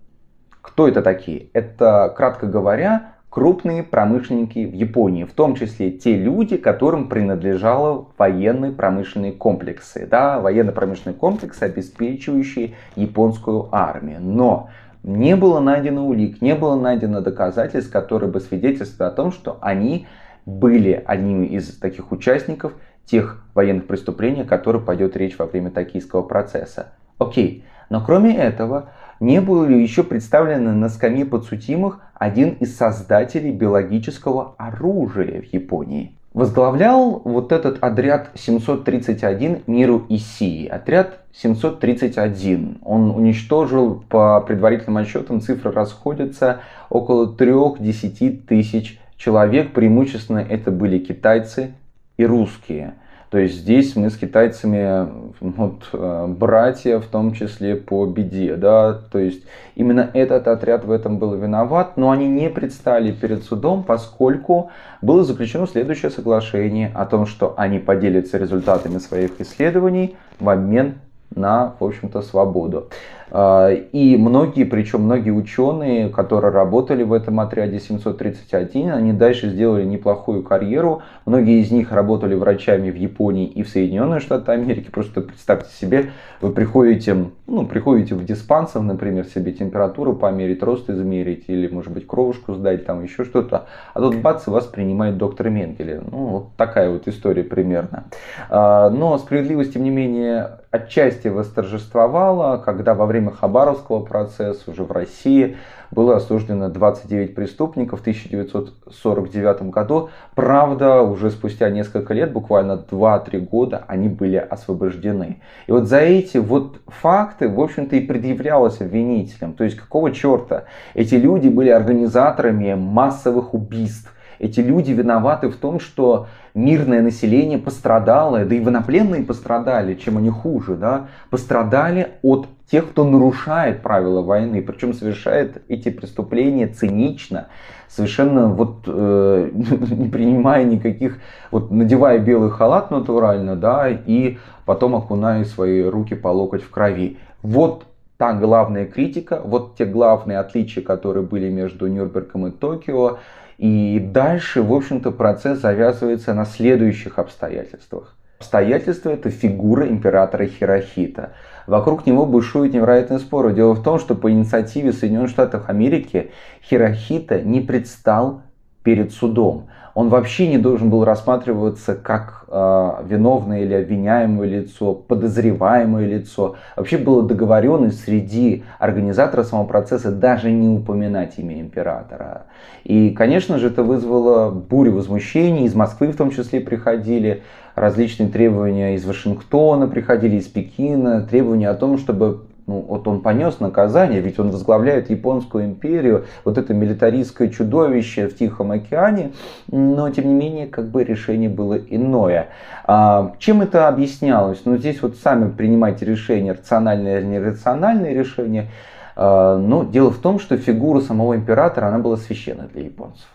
[0.60, 1.48] Кто это такие?
[1.52, 8.72] Это, кратко говоря, крупные промышленники в Японии, в том числе те люди, которым принадлежали военные
[8.72, 14.20] промышленные комплексы, да, военно-промышленные комплексы, обеспечивающие японскую армию.
[14.22, 14.70] Но
[15.02, 20.06] не было найдено улик, не было найдено доказательств, которые бы свидетельствовали о том, что они
[20.46, 22.72] были одними из таких участников
[23.04, 26.94] тех военных преступлений, о которых пойдет речь во время токийского процесса.
[27.18, 33.52] Окей, но кроме этого, не был ли еще представлен на скамье подсудимых один из создателей
[33.52, 36.12] биологического оружия в Японии.
[36.36, 40.66] Возглавлял вот этот отряд 731 Миру Исии.
[40.66, 42.80] Отряд 731.
[42.84, 49.72] Он уничтожил, по предварительным отчетам, цифры расходятся, около 3-10 тысяч человек.
[49.72, 51.72] Преимущественно это были китайцы
[52.18, 52.96] и русские.
[53.36, 55.08] То есть здесь мы с китайцами
[55.40, 58.56] вот, э, братья, в том числе по беде.
[58.56, 58.94] Да?
[59.12, 59.42] То есть
[59.74, 64.70] именно этот отряд в этом был виноват, но они не предстали перед судом, поскольку
[65.02, 70.94] было заключено следующее соглашение о том, что они поделятся результатами своих исследований в обмен
[71.34, 72.88] на, в общем-то, свободу.
[73.30, 79.84] А, и многие, причем многие ученые, которые работали в этом отряде 731, они дальше сделали
[79.84, 81.02] неплохую карьеру.
[81.24, 84.90] Многие из них работали врачами в Японии и в Соединенных Штатах Америки.
[84.90, 86.10] Просто представьте себе,
[86.40, 92.06] вы приходите, ну, приходите в диспансер, например, себе температуру померить, рост измерить или, может быть,
[92.06, 93.66] кровушку сдать, там еще что-то.
[93.94, 96.02] А тут бац, и вас принимает доктор Менгеле.
[96.10, 98.04] Ну, вот такая вот история примерно.
[98.48, 104.92] А, но справедливость, тем не менее, отчасти восторжествовала, когда во время Хабаровского процесса уже в
[104.92, 105.56] России
[105.90, 110.10] было осуждено 29 преступников в 1949 году.
[110.34, 115.40] Правда, уже спустя несколько лет, буквально 2-3 года, они были освобождены.
[115.66, 119.54] И вот за эти вот факты, в общем-то, и предъявлялось обвинителям.
[119.54, 125.80] То есть, какого черта эти люди были организаторами массовых убийств эти люди виноваты в том,
[125.80, 132.90] что мирное население пострадало, да и военнопленные пострадали, чем они хуже, да, пострадали от тех,
[132.90, 137.48] кто нарушает правила войны, причем совершает эти преступления цинично,
[137.88, 141.18] совершенно вот э, не принимая никаких,
[141.50, 147.18] вот надевая белый халат натурально, да, и потом окуная свои руки по локоть в крови.
[147.42, 153.18] Вот та главная критика, вот те главные отличия, которые были между Нюрнбергом и Токио,
[153.58, 158.14] и дальше, в общем-то, процесс завязывается на следующих обстоятельствах.
[158.38, 161.32] Обстоятельства– это фигура императора Хирохита.
[161.66, 163.54] Вокруг него бушуют невероятные споры.
[163.54, 166.30] Дело в том, что по инициативе Соединенных Штатов Америки
[166.62, 168.42] Хирохита не предстал
[168.82, 176.06] перед судом он вообще не должен был рассматриваться как э, виновное или обвиняемое лицо, подозреваемое
[176.06, 176.56] лицо.
[176.76, 182.42] Вообще было договоренность среди организатора самого процесса даже не упоминать имя императора.
[182.84, 185.64] И, конечно же, это вызвало бурю возмущений.
[185.64, 187.42] Из Москвы в том числе приходили
[187.76, 193.60] различные требования из Вашингтона, приходили из Пекина, требования о том, чтобы ну, вот он понес
[193.60, 199.32] наказание, ведь он возглавляет японскую империю, вот это милитаристское чудовище в Тихом океане,
[199.70, 202.48] но тем не менее, как бы решение было иное.
[202.84, 204.62] А, чем это объяснялось?
[204.64, 208.66] Ну, здесь вот сами принимайте решение, рациональное или нерациональное решение.
[209.14, 213.28] А, но дело в том, что фигура самого императора, она была священна для японцев.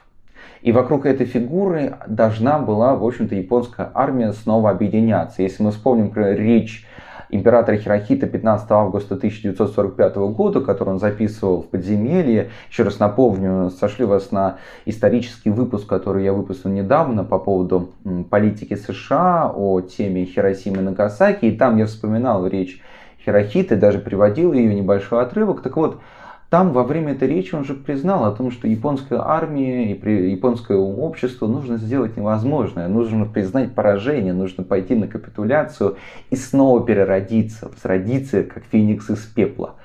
[0.62, 5.41] И вокруг этой фигуры должна была, в общем-то, японская армия снова объединяться.
[5.41, 6.86] Если мы вспомним про речь
[7.32, 12.50] императора Хирохита 15 августа 1945 года, который он записывал в подземелье.
[12.69, 17.91] Еще раз напомню, сошли вас на исторический выпуск, который я выпустил недавно по поводу
[18.30, 21.45] политики США, о теме Хиросимы и Нагасаки.
[21.45, 22.82] И там я вспоминал речь
[23.24, 25.62] Хирохиты, даже приводил ее небольшой отрывок.
[25.62, 26.02] Так вот,
[26.51, 30.75] там во время этой речи он же признал о том, что японская армия и японское
[30.75, 32.89] общество нужно сделать невозможное.
[32.89, 35.95] Нужно признать поражение, нужно пойти на капитуляцию
[36.29, 39.75] и снова переродиться, возродиться как феникс из пепла.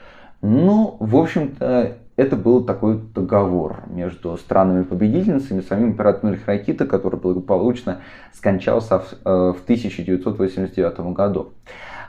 [0.42, 8.00] Ну, в общем-то, это был такой договор между странами-победительницами, самим императором Хирокита, который благополучно
[8.33, 11.52] скончался в 1989 э, году.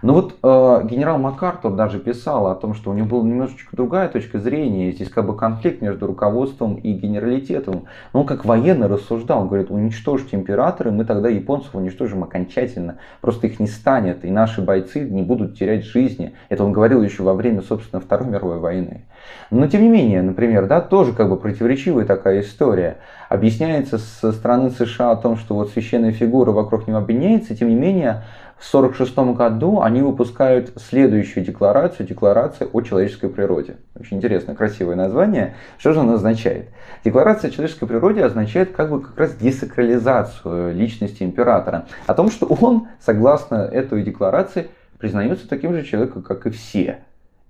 [0.02, 4.08] Но вот э, генерал МакАртур даже писал о том, что у него была немножечко другая
[4.10, 4.92] точка зрения.
[4.92, 7.86] Здесь как бы конфликт между руководством и генералитетом.
[8.14, 9.42] Но он как военный рассуждал.
[9.42, 12.98] Он говорит, уничтожьте императоры, мы тогда японцев уничтожим окончательно.
[13.22, 16.34] Просто их не станет, и наши бойцы не будут терять жизни.
[16.50, 19.06] Это он говорил еще во время, собственно, Второй мировой войны.
[19.50, 22.98] Но тем не менее, например, да, тоже как бы противоречивая такая история.
[23.30, 27.76] Объясняется со стороны США о том, что вот священная фигура вокруг него объединяется, тем не
[27.76, 28.24] менее,
[28.60, 33.78] в 1946 году они выпускают следующую декларацию, декларация о человеческой природе.
[34.00, 35.56] Очень интересное, красивое название.
[35.78, 36.70] Что же она означает?
[37.06, 41.86] Декларация о человеческой природе означает как бы как раз десакрализацию личности императора.
[42.08, 47.02] О том, что он, согласно этой декларации, признается таким же человеком, как и все.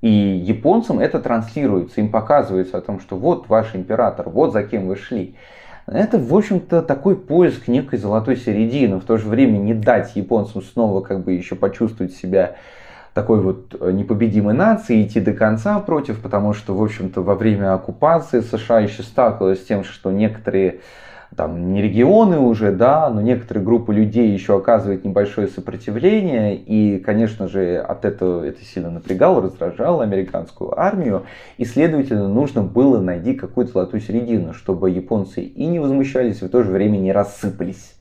[0.01, 4.87] И японцам это транслируется, им показывается о том, что вот ваш император, вот за кем
[4.87, 5.35] вы шли.
[5.87, 8.99] Это, в общем-то, такой поиск некой золотой середины.
[8.99, 12.57] В то же время не дать японцам снова как бы еще почувствовать себя
[13.13, 18.41] такой вот непобедимой нации, идти до конца против, потому что, в общем-то, во время оккупации
[18.41, 20.81] США еще сталкивалась с тем, что некоторые
[21.35, 27.47] там не регионы уже, да, но некоторые группы людей еще оказывают небольшое сопротивление, и, конечно
[27.47, 31.25] же, от этого это сильно напрягало, раздражало американскую армию,
[31.57, 36.49] и, следовательно, нужно было найти какую-то золотую середину, чтобы японцы и не возмущались, и в
[36.49, 37.95] то же время не рассыпались.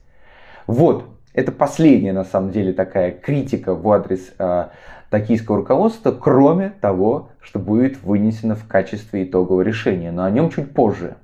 [0.65, 4.67] Вот, это последняя, на самом деле, такая критика в адрес э,
[5.09, 10.73] токийского руководства, кроме того, что будет вынесено в качестве итогового решения, но о нем чуть
[10.73, 11.17] позже.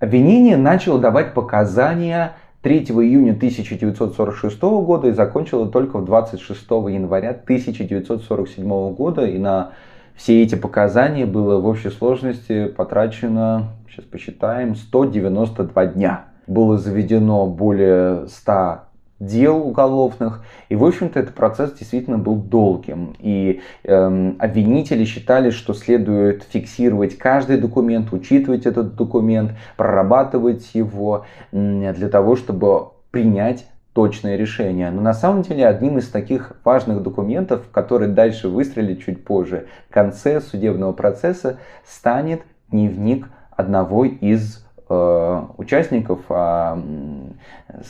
[0.00, 9.26] Обвинение начало давать показания 3 июня 1946 года и закончило только 26 января 1947 года.
[9.26, 9.72] И на
[10.14, 16.26] все эти показания было в общей сложности потрачено, сейчас посчитаем, 192 дня.
[16.46, 18.87] Было заведено более 100
[19.20, 20.44] дел уголовных.
[20.68, 23.14] И, в общем-то, этот процесс действительно был долгим.
[23.18, 31.92] И э, обвинители считали, что следует фиксировать каждый документ, учитывать этот документ, прорабатывать его э,
[31.94, 34.90] для того, чтобы принять точное решение.
[34.92, 39.92] Но на самом деле одним из таких важных документов, который дальше выстрелит чуть позже, в
[39.92, 46.82] конце судебного процесса, станет дневник одного из участников а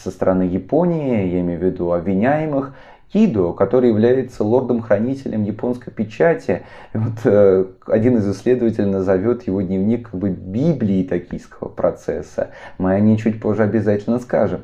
[0.03, 2.75] со стороны Японии, я имею в виду обвиняемых,
[3.13, 6.63] Кидо, который является лордом-хранителем японской печати.
[6.93, 12.51] Вот э, один из исследователей назовет его дневник как бы Библией токийского процесса.
[12.77, 14.61] Мы о ней чуть позже обязательно скажем.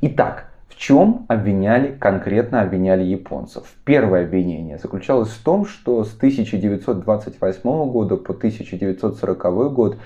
[0.00, 3.64] Итак, в чем обвиняли, конкретно обвиняли японцев?
[3.84, 9.98] Первое обвинение заключалось в том, что с 1928 года по 1940 год Э,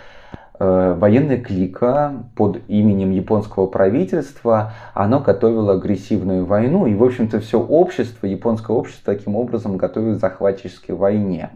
[0.58, 8.26] военная клика под именем японского правительства, оно готовило агрессивную войну, и, в общем-то, все общество,
[8.26, 11.50] японское общество таким образом готовилось к захватческой войне.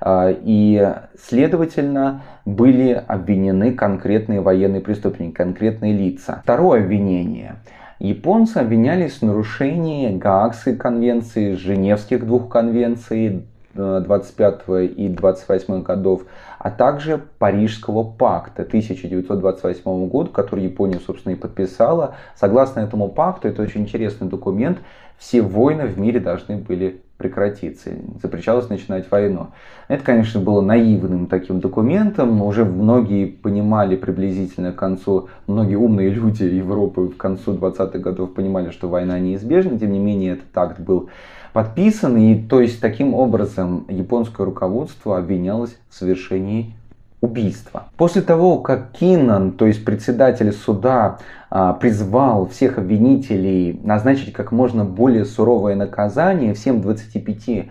[0.00, 6.40] Э, и, следовательно, были обвинены конкретные военные преступники, конкретные лица.
[6.42, 7.56] Второе обвинение.
[7.98, 16.22] Японцы обвинялись в нарушении Гаагской конвенции, Женевских двух конвенций 25 э, и 28 годов,
[16.58, 22.16] а также Парижского пакта 1928 года, который Япония, собственно, и подписала.
[22.36, 24.78] Согласно этому пакту, это очень интересный документ,
[25.18, 27.90] все войны в мире должны были прекратиться.
[28.20, 29.48] Запрещалось начинать войну.
[29.86, 32.42] Это, конечно, было наивным таким документом.
[32.42, 38.70] Уже многие понимали приблизительно к концу, многие умные люди Европы в концу 20-х годов понимали,
[38.70, 39.78] что война неизбежна.
[39.78, 41.08] Тем не менее, этот акт был
[41.52, 42.16] подписан.
[42.16, 46.74] И то есть таким образом японское руководство обвинялось в совершении
[47.20, 47.84] убийства.
[47.96, 51.18] После того, как Киннан, то есть председатель суда,
[51.50, 57.70] а, призвал всех обвинителей назначить как можно более суровое наказание всем 25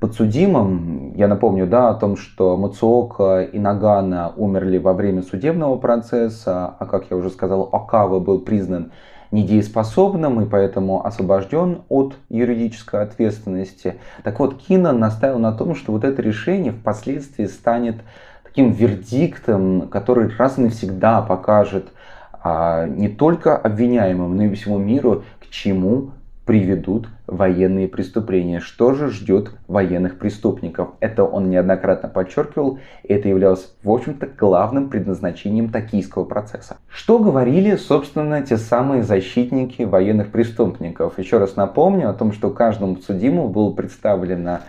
[0.00, 6.74] подсудимым, я напомню да, о том, что Мацуока и Нагана умерли во время судебного процесса,
[6.78, 8.92] а как я уже сказал, Окава был признан
[9.30, 13.96] недееспособным и поэтому освобожден от юридической ответственности.
[14.22, 17.96] Так вот, Кинан наставил на том, что вот это решение впоследствии станет
[18.42, 21.88] таким вердиктом, который раз и навсегда покажет
[22.42, 26.10] а, не только обвиняемым, но и всему миру, к чему
[26.48, 28.60] приведут военные преступления.
[28.60, 30.92] Что же ждет военных преступников?
[30.98, 36.78] Это он неоднократно подчеркивал, и это являлось, в общем-то, главным предназначением токийского процесса.
[36.88, 41.18] Что говорили, собственно, те самые защитники военных преступников?
[41.18, 44.60] Еще раз напомню о том, что каждому судимому было представлено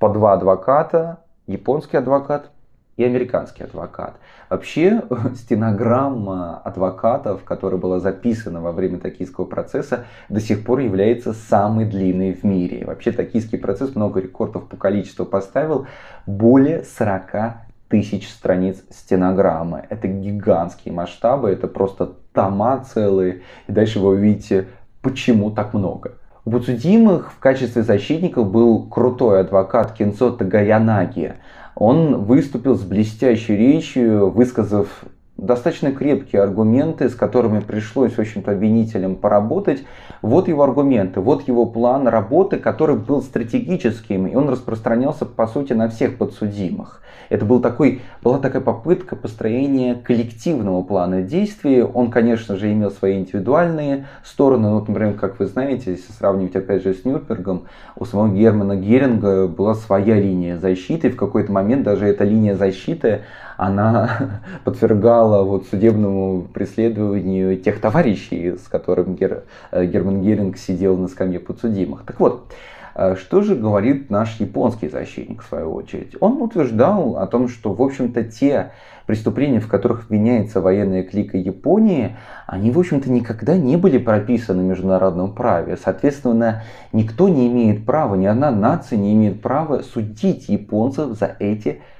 [0.00, 2.50] по два адвоката, японский адвокат
[2.96, 4.16] и американский адвокат.
[4.48, 5.02] Вообще,
[5.34, 12.32] стенограмма адвокатов, которая была записана во время токийского процесса, до сих пор является самой длинной
[12.32, 12.84] в мире.
[12.84, 15.86] Вообще, токийский процесс много рекордов по количеству поставил.
[16.26, 19.84] Более 40 тысяч страниц стенограммы.
[19.88, 23.42] Это гигантские масштабы, это просто тома целые.
[23.66, 24.68] И дальше вы увидите,
[25.02, 26.12] почему так много.
[26.44, 31.34] У подсудимых в качестве защитников был крутой адвокат Кенцо Тагаянаги
[31.74, 35.04] он выступил с блестящей речью, высказав
[35.40, 39.82] достаточно крепкие аргументы, с которыми пришлось, в общем-то, обвинителям поработать.
[40.22, 45.72] Вот его аргументы, вот его план работы, который был стратегическим, и он распространялся, по сути,
[45.72, 47.00] на всех подсудимых.
[47.30, 51.80] Это был такой, была такая попытка построения коллективного плана действий.
[51.82, 54.68] Он, конечно же, имел свои индивидуальные стороны.
[54.68, 57.66] Ну, вот, например, как вы знаете, если сравнивать опять же с Нюрнбергом,
[57.96, 61.08] у самого Германа Геринга была своя линия защиты.
[61.08, 63.22] В какой-то момент даже эта линия защиты,
[63.60, 69.44] она подвергала вот судебному преследованию тех товарищей, с которыми Гер...
[69.70, 72.04] Э, Герман Геринг сидел на скамье подсудимых.
[72.06, 72.50] Так вот,
[72.94, 76.16] а что же говорит наш японский защитник в свою очередь?
[76.20, 78.70] Он утверждал о том, что, в общем-то, те
[79.04, 84.66] преступления, в которых обвиняется военная клика Японии, они, в общем-то, никогда не были прописаны в
[84.66, 85.76] международном праве.
[85.76, 86.62] Соответственно,
[86.94, 91.99] никто не имеет права, ни одна нация не имеет права судить японцев за эти преступления,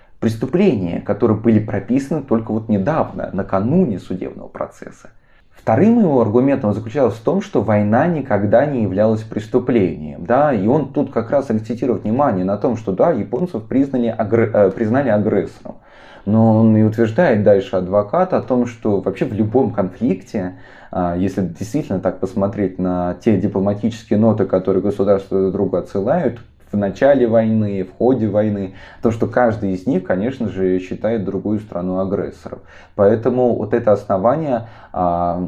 [1.01, 5.11] которые были прописаны только вот недавно, накануне судебного процесса.
[5.51, 10.25] Вторым его аргументом заключалось в том, что война никогда не являлась преступлением.
[10.25, 10.55] Да?
[10.55, 14.41] И он тут как раз акцентирует внимание на том, что да, японцев признали, агр...
[14.41, 15.77] Э, признали агрессором.
[16.25, 20.57] Но он и утверждает дальше адвокат о том, что вообще в любом конфликте,
[20.91, 26.41] а, если действительно так посмотреть на те дипломатические ноты, которые государства друг другу отсылают,
[26.73, 31.61] в начале войны, в ходе войны, то что каждый из них, конечно же, считает другую
[31.61, 32.61] страну агрессором.
[32.95, 35.43] Поэтому вот это основание а,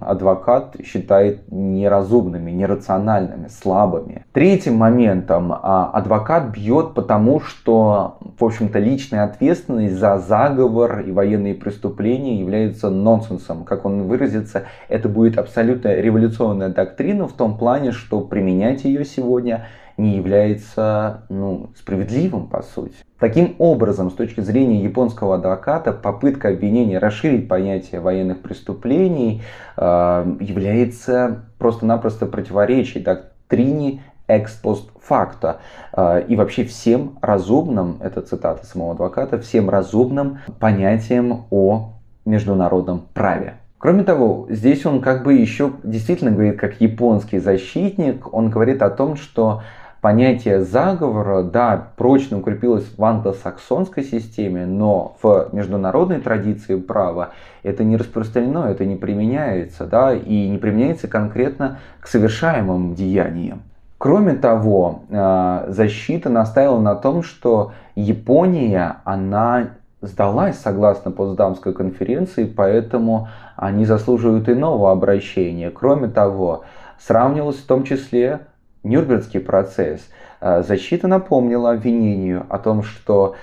[0.00, 4.24] адвокат считает неразумными, нерациональными, слабыми.
[4.32, 11.54] Третьим моментом а, адвокат бьет потому, что, в общем-то, личная ответственность за заговор и военные
[11.54, 13.64] преступления является нонсенсом.
[13.64, 19.66] Как он выразится, это будет абсолютно революционная доктрина в том плане, что применять ее сегодня
[20.00, 22.94] не является ну, справедливым, по сути.
[23.18, 29.42] Таким образом, с точки зрения японского адвоката, попытка обвинения расширить понятие военных преступлений
[29.76, 35.58] э, является просто-напросто противоречием доктрине экспост факта
[35.92, 41.92] э, и вообще всем разумным, это цитата самого адвоката, всем разумным понятием о
[42.24, 43.54] международном праве.
[43.78, 48.90] Кроме того, здесь он как бы еще действительно говорит как японский защитник, он говорит о
[48.90, 49.62] том, что
[50.00, 57.30] понятие заговора, да, прочно укрепилось в англосаксонской системе, но в международной традиции права
[57.62, 63.62] это не распространено, это не применяется, да, и не применяется конкретно к совершаемым деяниям.
[63.98, 73.28] Кроме того, э, защита настаивала на том, что Япония, она сдалась согласно Потсдамской конференции, поэтому
[73.56, 75.70] они заслуживают иного обращения.
[75.70, 76.64] Кроме того,
[76.98, 78.40] сравнивалось в том числе
[78.82, 80.00] Нюрнбергский процесс,
[80.40, 83.34] э, защита напомнила обвинению о том, что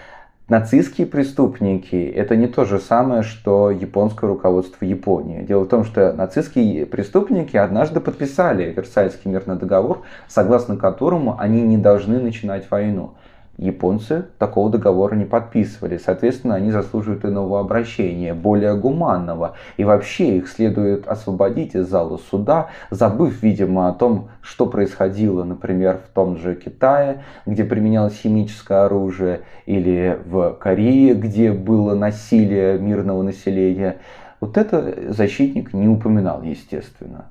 [0.50, 5.44] нацистские преступники это не то же самое, что японское руководство Японии.
[5.44, 11.78] Дело в том, что нацистские преступники однажды подписали Версальский мирный договор, согласно которому они не
[11.78, 13.14] должны начинать войну.
[13.58, 19.56] Японцы такого договора не подписывали, соответственно, они заслуживают иного обращения, более гуманного.
[19.78, 25.98] И вообще их следует освободить из зала суда, забыв, видимо, о том, что происходило, например,
[25.98, 33.24] в том же Китае, где применялось химическое оружие, или в Корее, где было насилие мирного
[33.24, 33.98] населения.
[34.40, 37.26] Вот это защитник не упоминал, естественно.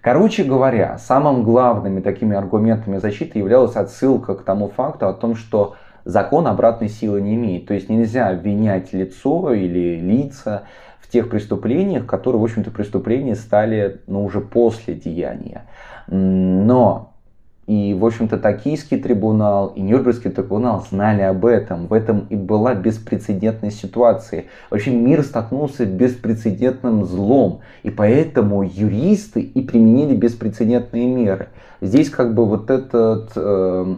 [0.00, 5.76] Короче говоря, самым главными такими аргументами защиты являлась отсылка к тому факту о том, что
[6.04, 7.66] закон обратной силы не имеет.
[7.66, 10.62] То есть нельзя обвинять лицо или лица
[11.00, 15.66] в тех преступлениях, которые, в общем-то, преступления стали ну, уже после деяния.
[16.06, 17.09] Но
[17.70, 21.86] и, в общем-то, Токийский трибунал и Нюрнбергский трибунал знали об этом.
[21.86, 24.46] В этом и была беспрецедентная ситуация.
[24.70, 27.60] Вообще мир столкнулся с беспрецедентным злом.
[27.84, 31.50] И поэтому юристы и применили беспрецедентные меры.
[31.80, 33.94] Здесь как бы вот этот э,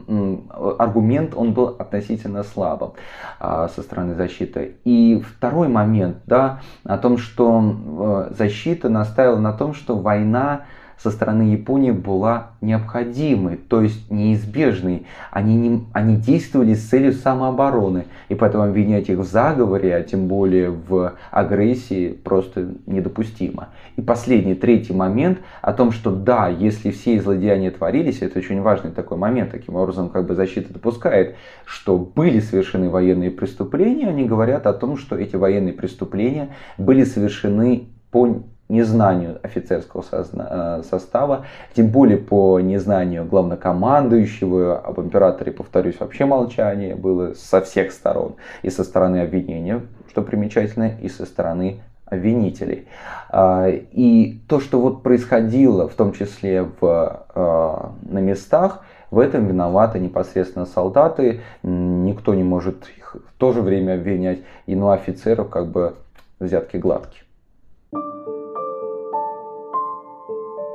[0.78, 2.92] аргумент, он был относительно слабым
[3.40, 4.76] э, со стороны защиты.
[4.84, 10.66] И второй момент, да, о том, что э, защита настаивала на том, что война
[11.03, 15.05] со стороны Японии была необходимой, то есть неизбежной.
[15.32, 20.28] Они, не, они действовали с целью самообороны, и поэтому обвинять их в заговоре, а тем
[20.28, 23.70] более в агрессии, просто недопустимо.
[23.96, 28.92] И последний, третий момент о том, что да, если все злодеяния творились, это очень важный
[28.92, 31.34] такой момент, таким образом как бы защита допускает,
[31.64, 37.88] что были совершены военные преступления, они говорят о том, что эти военные преступления были совершены
[38.12, 46.96] по незнанию офицерского э, состава, тем более по незнанию главнокомандующего, об императоре, повторюсь, вообще молчание
[46.96, 48.34] было со всех сторон.
[48.62, 52.88] И со стороны обвинения, что примечательно, и со стороны обвинителей.
[53.30, 59.46] А, и то, что вот происходило, в том числе в, э, на местах, в этом
[59.46, 61.42] виноваты непосредственно солдаты.
[61.62, 64.38] Никто не может их в то же время обвинять.
[64.66, 65.96] И ну офицеров как бы
[66.40, 67.22] взятки гладкие.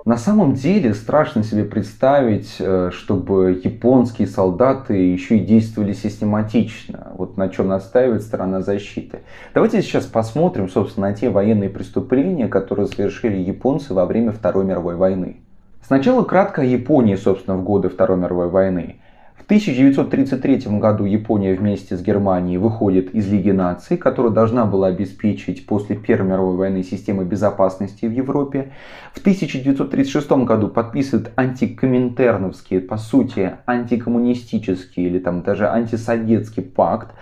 [0.08, 7.36] На самом деле страшно себе представить, э, чтобы японские солдаты еще и действовали систематично, вот
[7.36, 9.20] на чем настаивает сторона защиты.
[9.54, 14.96] Давайте сейчас посмотрим, собственно, на те военные преступления, которые совершили японцы во время Второй мировой
[14.96, 15.42] войны.
[15.86, 19.02] Сначала кратко о Японии, собственно, в годы Второй мировой войны.
[19.48, 25.96] 1933 году Япония вместе с Германией выходит из Лиги наций, которая должна была обеспечить после
[25.96, 28.74] Первой мировой войны систему безопасности в Европе.
[29.14, 37.14] В 1936 году подписывает антикоминтерновский, по сути, антикоммунистический или там даже антисоветский пакт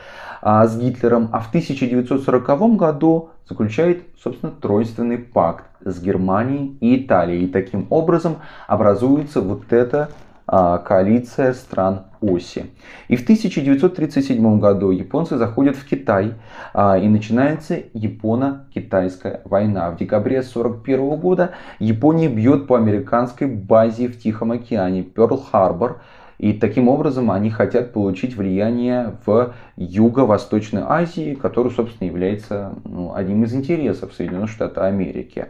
[0.42, 1.30] а, с Гитлером.
[1.32, 7.46] А в 1940 году заключает, собственно, тройственный пакт с Германией и Италией.
[7.46, 8.38] И таким образом
[8.68, 10.10] образуется вот это
[10.48, 12.66] коалиция стран оси.
[13.08, 16.34] И в 1937 году японцы заходят в Китай
[16.74, 19.90] а, и начинается Японо-Китайская война.
[19.92, 25.98] В декабре 1941 года Япония бьет по американской базе в Тихом океане Перл-Харбор.
[26.38, 33.44] И таким образом они хотят получить влияние в Юго-Восточной Азии, который, собственно, является ну, одним
[33.44, 35.48] из интересов Соединенных Штатов Америки.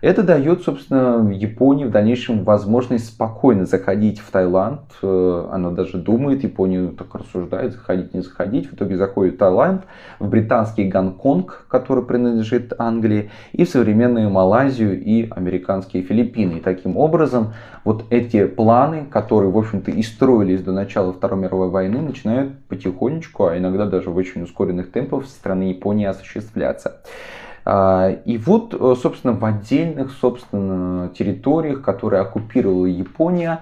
[0.00, 4.82] Это дает, собственно, Японии в дальнейшем возможность спокойно заходить в Таиланд.
[5.02, 8.70] Э, она даже думает, Япония так рассуждает, заходить, не заходить.
[8.70, 9.82] В итоге заходит в Таиланд,
[10.20, 16.58] в британский Гонконг, который принадлежит Англии, и в современную Малайзию и американские Филиппины.
[16.58, 21.70] И таким образом вот эти планы, которые, в общем-то, и строились до начала Второй мировой
[21.70, 27.00] войны, начинают потихонечку, а иногда даже в очень ускоренных темпах со стороны Японии осуществляться.
[27.64, 33.60] А, и вот, э, собственно, в отдельных, собственно, территориях, которые оккупировала Япония,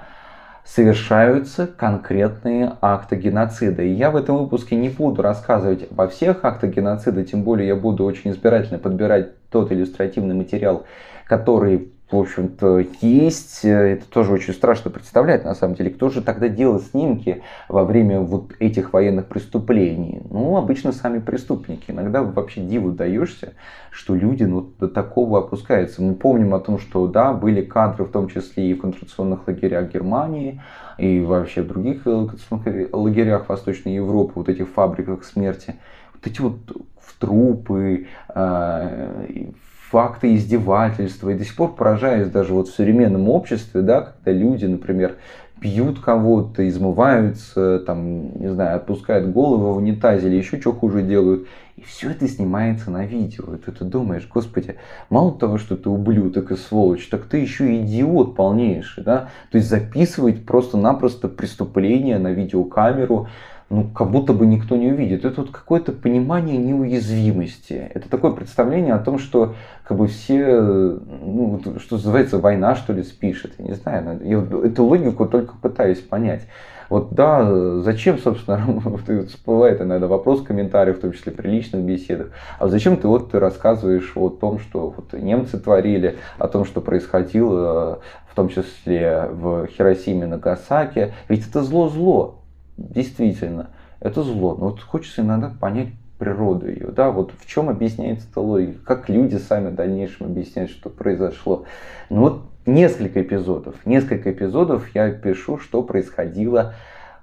[0.65, 3.83] совершаются конкретные акты геноцида.
[3.83, 7.77] И я в этом выпуске не буду рассказывать обо всех актах геноцида, тем более я
[7.77, 10.85] буду очень избирательно подбирать тот иллюстративный материал,
[11.27, 13.61] который в общем-то, есть.
[13.65, 15.91] Это тоже очень страшно представлять, на самом деле.
[15.91, 20.23] Кто же тогда делал снимки во время вот этих военных преступлений?
[20.31, 21.91] Ну, обычно сами преступники.
[21.91, 23.55] Иногда вообще диву даешься,
[23.91, 26.03] что люди ну, до такого опускаются.
[26.03, 29.93] Мы помним о том, что, да, были кадры, в том числе и в концентрационных лагерях
[29.93, 30.61] Германии,
[30.99, 35.77] и вообще в других э, лагерях Восточной Европы, вот этих фабриках смерти.
[36.15, 36.57] Вот эти вот
[37.01, 39.53] в трупы, э,
[39.93, 41.29] факты издевательства.
[41.31, 45.17] И до сих пор поражаюсь даже вот в современном обществе, да, когда люди, например,
[45.61, 51.47] пьют кого-то, измываются, там, не знаю, отпускают голову в унитазе или еще что хуже делают.
[51.77, 53.55] И все это снимается на видео.
[53.55, 54.77] И ты, ты думаешь, господи,
[55.11, 59.29] мало того, что ты ублюдок и сволочь, так ты еще и идиот полнейший, да?
[59.51, 63.29] То есть записывать просто-напросто преступление на видеокамеру,
[63.73, 65.25] ну, как будто бы никто не увидит.
[65.25, 67.91] Это вот какое-то понимание неуязвимости.
[67.95, 69.55] Это такое представление о том, что
[69.85, 73.55] как бы все, ну, что называется, война, что ли, спишет.
[73.59, 76.43] Я не знаю, я эту логику только пытаюсь понять.
[76.91, 78.61] Вот да, зачем, собственно,
[79.27, 83.31] всплывает иногда вопрос в комментариях, в том числе при личных беседах, а зачем ты вот
[83.31, 88.01] ты рассказываешь о том, что вот немцы творили, о том, что происходило,
[88.31, 92.42] в том числе в Хиросиме, Нагасаки, ведь это зло-зло,
[92.77, 93.71] действительно,
[94.01, 94.55] это зло.
[94.55, 99.09] Но вот хочется иногда понять, природу ее, да, вот в чем объясняется эта логика, как
[99.09, 101.65] люди сами в дальнейшем объясняют, что произошло.
[102.11, 106.75] Ну вот несколько эпизодов, несколько эпизодов я пишу, что происходило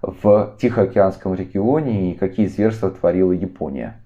[0.01, 4.01] в Тихоокеанском регионе и какие зверства творила Япония.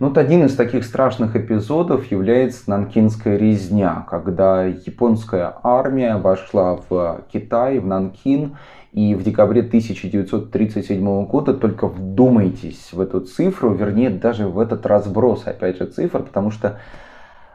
[0.00, 7.24] Ну, вот один из таких страшных эпизодов является Нанкинская резня, когда японская армия вошла в
[7.32, 8.56] Китай, в Нанкин,
[8.92, 15.46] и в декабре 1937 года, только вдумайтесь в эту цифру, вернее, даже в этот разброс,
[15.46, 16.80] опять же, цифр, потому что,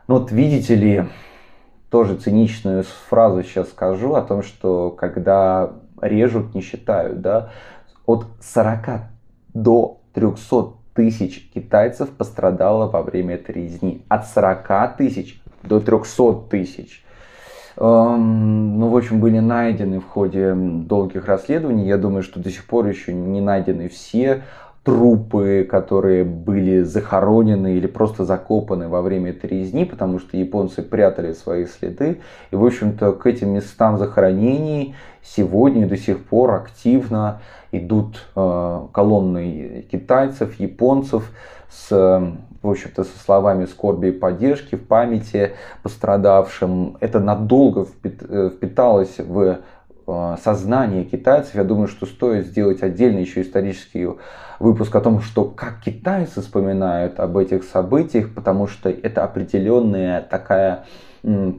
[0.08, 1.06] ну вот видите ли,
[1.90, 7.50] тоже циничную фразу сейчас скажу о том, что когда режут, не считают, да,
[8.06, 9.02] от 40
[9.54, 14.04] до 300 тысяч китайцев пострадало во время этой резни.
[14.08, 17.04] От 40 тысяч до 300 тысяч.
[17.78, 21.88] Эм, ну, в общем, были найдены в ходе долгих расследований.
[21.88, 24.44] Я думаю, что до сих пор еще не найдены все
[24.84, 31.32] трупы, которые были захоронены или просто закопаны во время этой резни, потому что японцы прятали
[31.32, 32.20] свои следы.
[32.52, 39.86] И, в общем-то, к этим местам захоронений сегодня до сих пор активно идут э, колонны
[39.90, 41.32] китайцев, японцев
[41.70, 45.52] с, в общем-то, со словами скорби и поддержки в памяти
[45.84, 46.98] пострадавшим.
[47.02, 49.60] Это надолго э, впиталось в
[50.08, 51.56] э, сознание китайцев.
[51.56, 54.08] Я думаю, что стоит сделать отдельный еще исторический
[54.60, 60.86] выпуск о том, что как китайцы вспоминают об этих событиях, потому что это определенная такая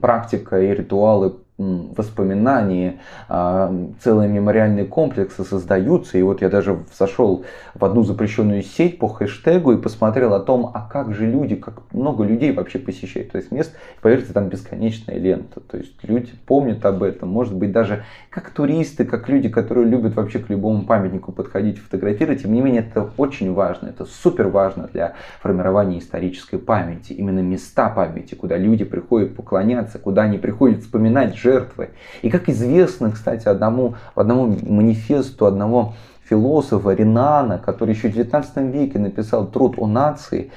[0.01, 2.99] практика и ритуалы воспоминания,
[3.29, 6.17] а, целые мемориальные комплексы создаются.
[6.17, 10.69] И вот я даже зашел в одну запрещенную сеть по хэштегу и посмотрел о том,
[10.73, 13.73] а как же люди, как много людей вообще посещают то есть мест.
[14.01, 15.61] Поверьте, там бесконечная лента.
[15.61, 17.29] То есть люди помнят об этом.
[17.29, 22.41] Может быть, даже как туристы, как люди, которые любят вообще к любому памятнику подходить, фотографировать.
[22.41, 23.87] Тем не менее, это очень важно.
[23.87, 27.13] Это супер важно для формирования исторической памяти.
[27.13, 31.89] Именно места памяти, куда люди приходят поклоняться, куда они приходят вспоминать жертвы.
[32.23, 35.93] И как известно, кстати, одному, одному манифесту одного
[36.29, 40.51] философа Ренана, который еще в 19 веке написал труд о нации,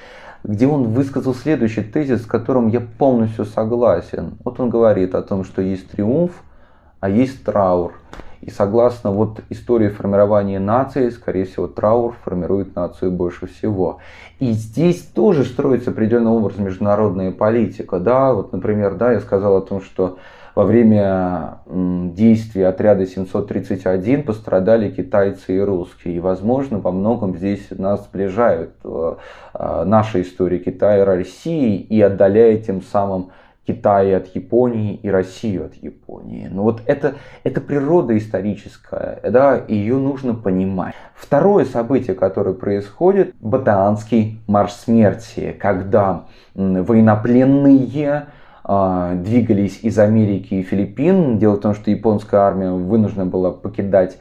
[0.44, 4.38] где он высказал следующий тезис, с которым я полностью согласен.
[4.44, 6.32] Вот он говорит о том, что есть триумф,
[7.00, 7.92] а есть траур.
[8.40, 13.98] И согласно вот истории формирования нации, скорее всего, траур формирует нацию больше всего.
[14.38, 17.98] И здесь тоже строится определенный образ международная политика.
[17.98, 20.18] Да, вот, например, да, я сказал о том, что
[20.58, 26.16] во время действий отряда 731 пострадали китайцы и русские.
[26.16, 29.14] И, возможно, во многом здесь нас сближают э,
[29.54, 33.30] э, наша история Китая и России и отдаляет тем самым
[33.68, 36.48] Китай от Японии и Россию от Японии.
[36.50, 40.96] Но вот это, это природа историческая, да, ее нужно понимать.
[41.14, 48.26] Второе событие, которое происходит, Батаанский марш смерти, когда военнопленные
[48.68, 51.38] двигались из Америки и Филиппин.
[51.38, 54.18] Дело в том, что японская армия вынуждена была покидать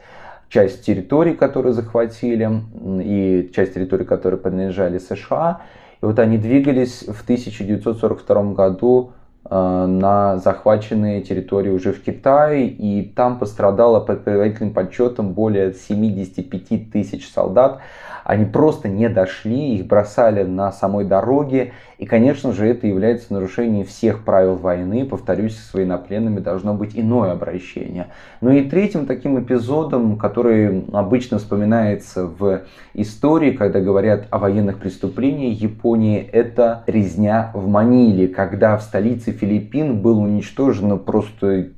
[0.48, 2.62] часть территорий, которые захватили,
[3.02, 5.60] и часть территорий, которые принадлежали США.
[6.00, 9.12] И вот они двигались в 1942 году
[9.44, 16.90] а, на захваченные территории уже в Китае, и там пострадало по предварительным подсчетам более 75
[16.90, 17.80] тысяч солдат.
[18.28, 21.72] Они просто не дошли, их бросали на самой дороге.
[21.96, 25.06] И, конечно же, это является нарушением всех правил войны.
[25.06, 28.08] Повторюсь, с военнопленными должно быть иное обращение.
[28.42, 35.58] Ну и третьим таким эпизодом, который обычно вспоминается в истории, когда говорят о военных преступлениях
[35.58, 41.68] Японии, это резня в Маниле, когда в столице Филиппин было уничтожено просто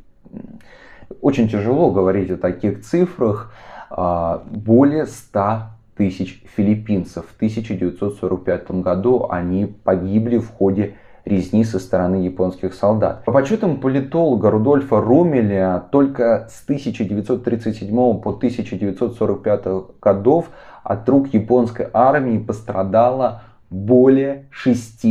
[1.20, 3.52] очень тяжело говорить о таких цифрах,
[3.88, 7.26] а, более 100 тысяч филиппинцев.
[7.26, 10.94] В 1945 году они погибли в ходе
[11.26, 13.22] резни со стороны японских солдат.
[13.26, 19.66] По подсчетам политолога Рудольфа Румеля, только с 1937 по 1945
[20.00, 20.48] годов
[20.82, 25.04] от рук японской армии пострадало более 6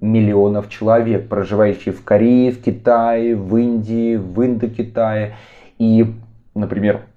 [0.00, 5.34] миллионов человек, проживающих в Корее, в Китае, в Индии, в Индокитае.
[5.80, 6.14] И,
[6.54, 7.07] например,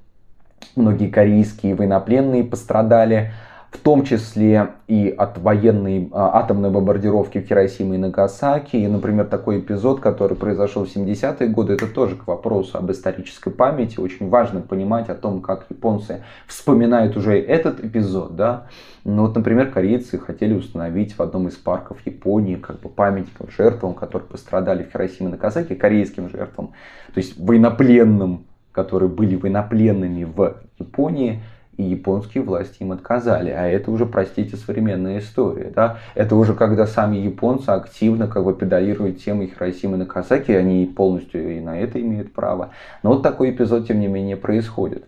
[0.76, 3.32] Многие корейские военнопленные пострадали,
[3.72, 8.76] в том числе и от военной а, атомной бомбардировки в Хиросиме и Нагасаки.
[8.76, 13.50] И, например, такой эпизод, который произошел в 70-е годы, это тоже к вопросу об исторической
[13.50, 14.00] памяти.
[14.00, 18.36] Очень важно понимать о том, как японцы вспоминают уже этот эпизод.
[18.36, 18.68] Да?
[19.06, 23.94] Ну вот, например, корейцы хотели установить в одном из парков Японии как бы памятником жертвам,
[23.94, 26.74] которые пострадали в Хиросиме и Нагасаки, корейским жертвам,
[27.14, 31.42] то есть военнопленным которые были военнопленными в Японии,
[31.78, 33.50] и японские власти им отказали.
[33.50, 35.72] А это уже, простите, современная история.
[35.76, 35.98] Да?
[36.16, 41.58] Это уже когда сами японцы активно как бы педалируют тему Хиросимы и Накасаки, они полностью
[41.58, 42.70] и на это имеют право.
[43.04, 45.06] Но вот такой эпизод, тем не менее, происходит.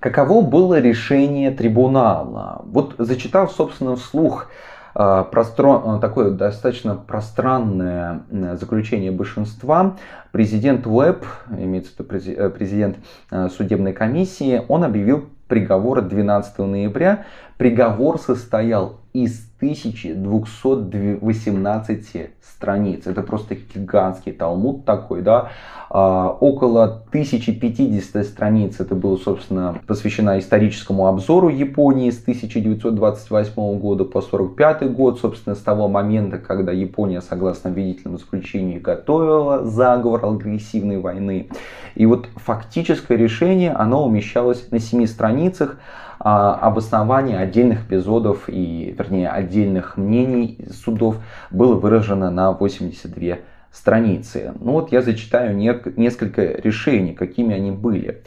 [0.00, 2.62] Каково было решение трибунала?
[2.66, 4.48] Вот зачитав, собственно, вслух
[4.94, 5.98] простро...
[6.00, 8.22] такое достаточно пространное
[8.60, 9.96] заключение большинства,
[10.32, 12.96] президент ВЭБ, имеется в виду э, президент
[13.30, 17.26] э, судебной комиссии, он объявил приговор 12 ноября.
[17.58, 23.06] Приговор состоял из 1218 страниц.
[23.06, 25.50] Это просто гигантский талмуд такой, да.
[25.88, 34.18] А, около 1050 страниц это было, собственно, посвящено историческому обзору Японии с 1928 года по
[34.18, 41.50] 1945 год, собственно, с того момента, когда Япония, согласно обвинительному заключению, готовила заговор агрессивной войны.
[41.94, 45.78] И вот фактическое решение, оно умещалось на семи страницах,
[46.24, 51.16] обоснование отдельных эпизодов и, вернее, отдельных мнений судов
[51.50, 53.36] было выражено на 82
[53.70, 54.54] страницы.
[54.58, 58.22] Ну вот я зачитаю несколько решений, какими они были.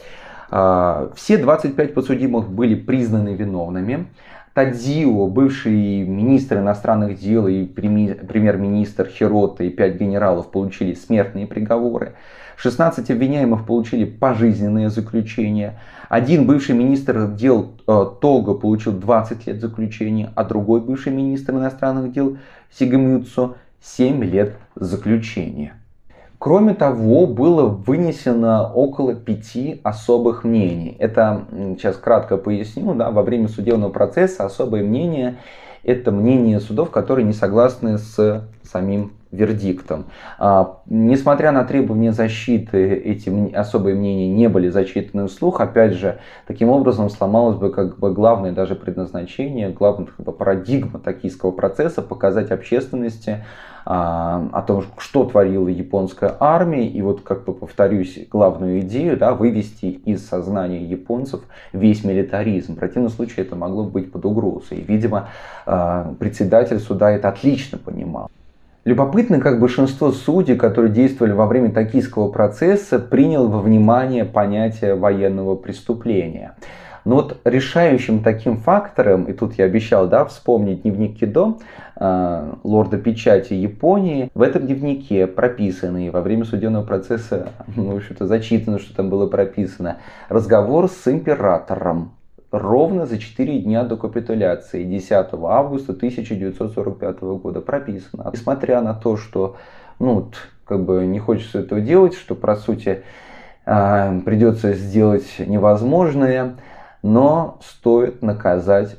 [0.52, 4.08] А, все 25 подсудимых были признаны виновными.
[4.54, 12.14] Тадзио, бывший министр иностранных дел и премьер-министр Хирота и пять генералов получили смертные приговоры.
[12.58, 15.80] 16 обвиняемых получили пожизненное заключение.
[16.10, 22.38] Один бывший министр дел э, получил 20 лет заключения, а другой бывший министр иностранных дел
[22.72, 25.74] Сигамюцу 7 лет заключения.
[26.40, 30.96] Кроме того, было вынесено около пяти особых мнений.
[31.00, 31.46] Это,
[31.78, 35.38] сейчас кратко поясню, да, во время судебного процесса особое мнение–
[35.84, 40.06] это мнение судов, которые не согласны с самим вердиктом.
[40.40, 45.62] А, несмотря на требования защиты, эти особые мнения не были зачитаны вслух.
[45.62, 51.00] Опять же, таким образом сломалось бы как бы главное даже предназначение, главная как бы, парадигма
[51.00, 53.44] токийского процесса показать общественности
[53.90, 59.34] а, о том, что творила японская армия, и вот, как бы повторюсь, главную идею, да,
[59.34, 62.76] вывести из сознания японцев весь милитаризм.
[62.76, 64.80] В противном случае это могло быть под угрозой.
[64.80, 65.30] И, видимо,
[65.66, 68.30] а, председатель суда это отлично понимал.
[68.88, 75.58] Любопытно, как большинство судей, которые действовали во время токийского процесса, принял во внимание понятие военного
[75.58, 76.56] преступления.
[77.04, 81.58] Но вот решающим таким фактором, и тут я обещал да, вспомнить дневник Кидо,
[82.00, 88.26] э, лорда печати Японии, в этом дневнике прописаны, во время судебного процесса, ну, в общем-то,
[88.26, 89.98] зачитано, что там было прописано,
[90.30, 92.14] разговор с императором
[92.58, 98.30] ровно за 4 дня до капитуляции 10 августа 1945 года прописано.
[98.34, 99.58] Несмотря на то, что
[100.00, 100.32] ну,
[100.66, 103.04] как бы не хочется этого делать, что по сути
[103.66, 106.58] а, придется сделать невозможное,
[107.02, 108.98] но стоит наказать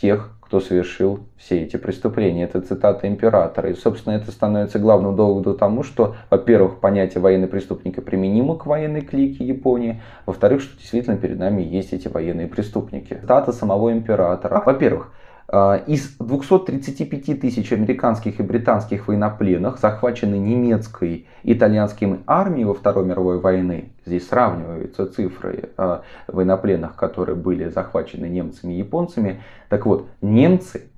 [0.00, 2.44] тех, кто совершил все эти преступления.
[2.44, 3.70] Это цитата императора.
[3.70, 9.00] И, собственно, это становится главным доводом тому, что, во-первых, понятие военный преступника применимо к военной
[9.00, 13.14] клике Японии, во-вторых, что действительно перед нами есть эти военные преступники.
[13.20, 14.62] Цитата самого императора.
[14.64, 15.10] Во-первых,
[15.52, 23.38] из 235 тысяч американских и британских военнопленных, захваченных немецкой и итальянской армией во Второй мировой
[23.38, 30.88] войны, здесь сравниваются цифры а, военнопленных, которые были захвачены немцами и японцами, так вот, немцы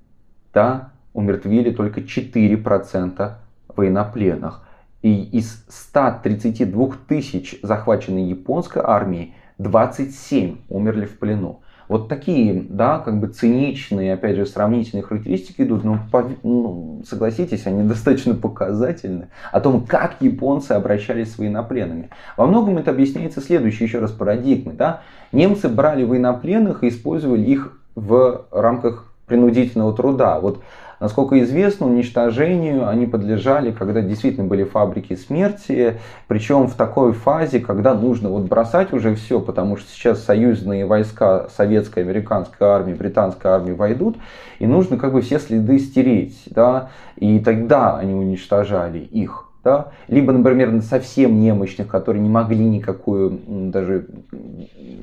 [0.56, 3.32] да, умертвили только 4%
[3.68, 4.62] военнопленных.
[5.02, 11.60] И из 132 тысяч захваченной японской армии 27 умерли в плену.
[11.88, 15.98] Вот такие, да, как бы циничные, опять же, сравнительные характеристики идут, но,
[16.42, 22.10] ну, согласитесь, они достаточно показательны о том, как японцы обращались с военнопленными.
[22.36, 25.02] Во многом это объясняется следующей еще раз парадигмой, да.
[25.32, 30.38] Немцы брали военнопленных и использовали их в рамках принудительного труда.
[30.40, 30.62] Вот
[30.98, 37.94] Насколько известно, уничтожению они подлежали, когда действительно были фабрики смерти, причем в такой фазе, когда
[37.94, 43.72] нужно вот бросать уже все, потому что сейчас союзные войска советской, американской армии, британской армии
[43.72, 44.16] войдут,
[44.58, 49.88] и нужно как бы все следы стереть, да, и тогда они уничтожали их да?
[50.06, 54.06] либо, например, совсем немощных, которые не могли никакую даже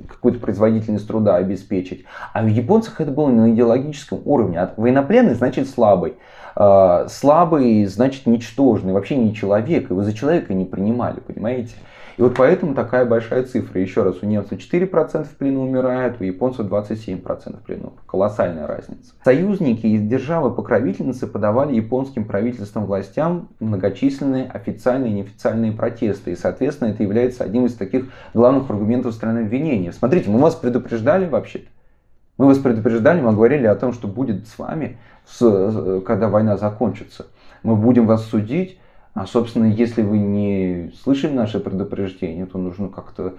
[0.08, 2.06] какую-то производительность труда обеспечить.
[2.32, 4.62] А в японцах это было на идеологическом уровне.
[4.62, 6.14] А военнопленный значит слабый.
[6.56, 9.90] А, слабый значит ничтожный, вообще не человек.
[9.90, 11.74] Его за человека не принимали, понимаете?
[12.16, 13.82] И вот поэтому такая большая цифра.
[13.82, 17.94] Еще раз, у немцев 4% в плену умирают, у японцев 27% в плену.
[18.06, 19.14] Колоссальная разница.
[19.24, 26.34] Союзники и державы-покровительницы подавали японским правительством властям многочисленные официальные и неофициальные протесты.
[26.34, 29.92] И, соответственно, это является одним из таких главных аргументов страны обвинения.
[29.92, 31.66] Смотрите, мы вас предупреждали вообще-то.
[32.38, 34.98] Мы вас предупреждали, мы говорили о том, что будет с вами,
[35.40, 37.28] когда война закончится.
[37.62, 38.80] Мы будем вас судить,
[39.14, 43.36] а, собственно, если вы не слышали наше предупреждение, то нужно как-то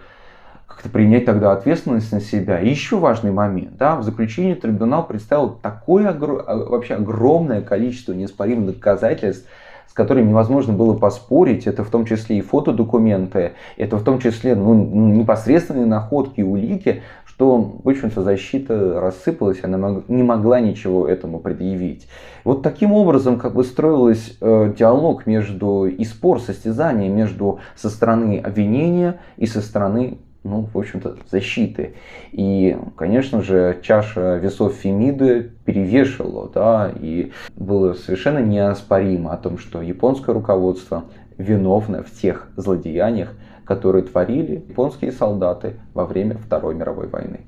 [0.66, 2.61] как-то принять тогда ответственность на себя.
[2.61, 3.77] И еще важный момент.
[3.77, 6.45] Да, в заключении трибунал представил такое огр...
[6.47, 9.49] А, вообще огромное количество неоспоримых доказательств,
[9.89, 11.66] с которыми невозможно было поспорить.
[11.66, 17.03] Это в том числе и фотодокументы, это в том числе ну, непосредственные находки и улики,
[17.24, 22.07] что, в общем-то, защита рассыпалась, она не могла ничего этому предъявить.
[22.45, 28.39] Вот таким образом как бы строился э, диалог между и спор, состязание между со стороны
[28.39, 31.95] обвинения и со стороны ну, в общем-то, защиты.
[32.32, 39.80] И, конечно же, чаша весов Фемиды перевешивала, да, и было совершенно неоспоримо о том, что
[39.80, 41.05] японское руководство
[41.38, 43.32] виновно в тех злодеяниях,
[43.64, 47.40] которые творили японские солдаты во время Второй мировой войны.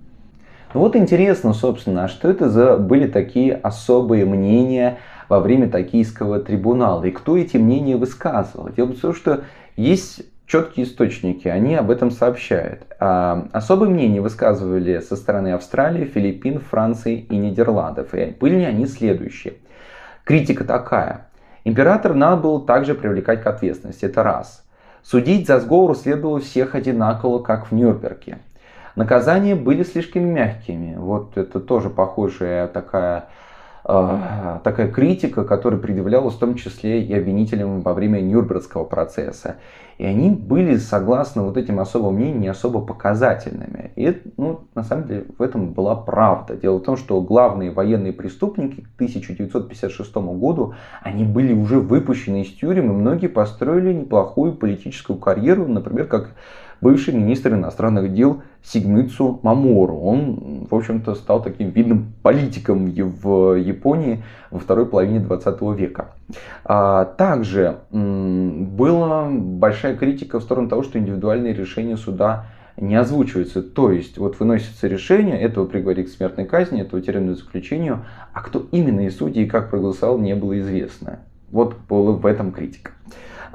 [0.73, 6.41] Ну вот интересно, собственно, а что это за были такие особые мнения во время Токийского
[6.41, 7.05] трибунала?
[7.05, 8.71] И кто эти мнения высказывал?
[8.71, 9.45] Дело в том, что
[9.77, 12.87] есть четкие источники, они об этом сообщают.
[13.01, 18.15] А особые мнения высказывали со стороны Австралии, Филиппин, Франции и Нидерландов.
[18.15, 19.55] И были они следующие.
[20.25, 21.29] Критика такая.
[21.65, 24.05] Император надо было также привлекать к ответственности.
[24.05, 24.65] Это раз.
[25.03, 28.39] Судить за сговор следовало всех одинаково, как в Нюрнберге.
[28.97, 30.97] Наказания были слишком мягкими.
[30.97, 33.27] Вот это тоже похожая такая,
[33.87, 39.57] такая критика, которая предъявлялась в том числе и обвинителям во время Нюрнбергского процесса.
[39.99, 43.93] И они были, согласно вот этим особым мнениям, не особо показательными.
[43.97, 46.57] И ну, на самом деле в этом была правда.
[46.57, 52.53] Дело в том, что главные военные преступники к 1956 году, они были уже выпущены из
[52.53, 56.31] тюрем, и многие построили неплохую политическую карьеру, например, как
[56.81, 59.97] бывший министр иностранных дел Сигмицу Мамору.
[59.99, 66.09] Он, в общем-то, стал таким видным политиком в Японии во второй половине 20 века.
[66.65, 72.47] А, также была большая критика в сторону того, что индивидуальные решения суда
[72.77, 73.63] не озвучиваются.
[73.63, 78.67] То есть, вот выносится решение, этого приговорить к смертной казни, этого тюремному заключению, а кто
[78.71, 81.21] именно из судей и как проголосовал, не было известно.
[81.51, 82.93] Вот была в этом критика.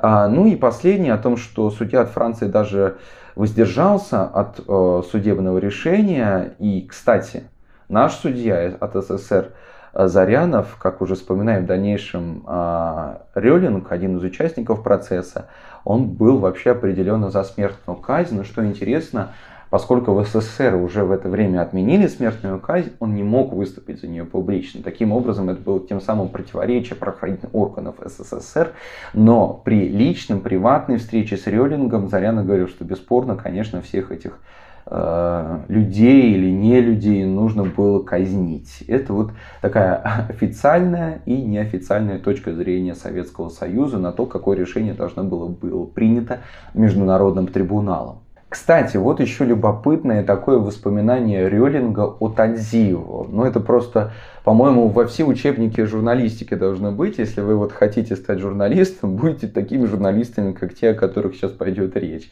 [0.03, 2.97] А, ну и последнее о том, что судья от Франции даже
[3.35, 6.55] воздержался от э, судебного решения.
[6.57, 7.43] И, кстати,
[7.87, 9.51] наш судья от СССР
[9.93, 15.45] э, Зарянов, как уже вспоминаем в дальнейшем, э, Релинг, один из участников процесса,
[15.83, 18.35] он был вообще определенно за смертную казнь.
[18.35, 19.33] Но что интересно,
[19.71, 24.07] Поскольку в СССР уже в это время отменили смертную казнь, он не мог выступить за
[24.07, 24.83] нее публично.
[24.83, 28.73] Таким образом, это было тем самым противоречие правоохранительных органов СССР.
[29.13, 34.39] Но при личном, приватной встрече с Релингом Заряна говорил, что бесспорно, конечно, всех этих
[34.87, 38.83] э, людей или не людей нужно было казнить.
[38.89, 45.23] Это вот такая официальная и неофициальная точка зрения Советского Союза на то, какое решение должно
[45.23, 46.39] было было принято
[46.73, 48.17] Международным трибуналом.
[48.51, 53.27] Кстати, вот еще любопытное такое воспоминание Релинга о Тадзио.
[53.29, 54.11] Ну, это просто,
[54.43, 57.17] по-моему, во все учебники журналистики должно быть.
[57.17, 61.95] Если вы вот хотите стать журналистом, будете такими журналистами, как те, о которых сейчас пойдет
[61.95, 62.29] речь.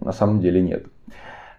[0.00, 0.86] На самом деле нет.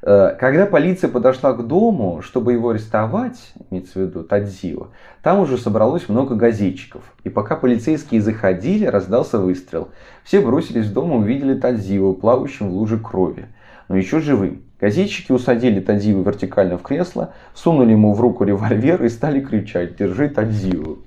[0.02, 4.88] Э, когда полиция подошла к дому, чтобы его арестовать, имеется в виду Тадзио,
[5.24, 7.02] там уже собралось много газетчиков.
[7.24, 9.88] И пока полицейские заходили, раздался выстрел.
[10.26, 13.48] Все бросились в дом и увидели Тадзио, плавающим в луже крови
[13.88, 14.62] но еще живым.
[14.80, 20.30] Газетчики усадили Тадзиву вертикально в кресло, сунули ему в руку револьвер и стали кричать «Держи
[20.30, 21.00] Тадзиву».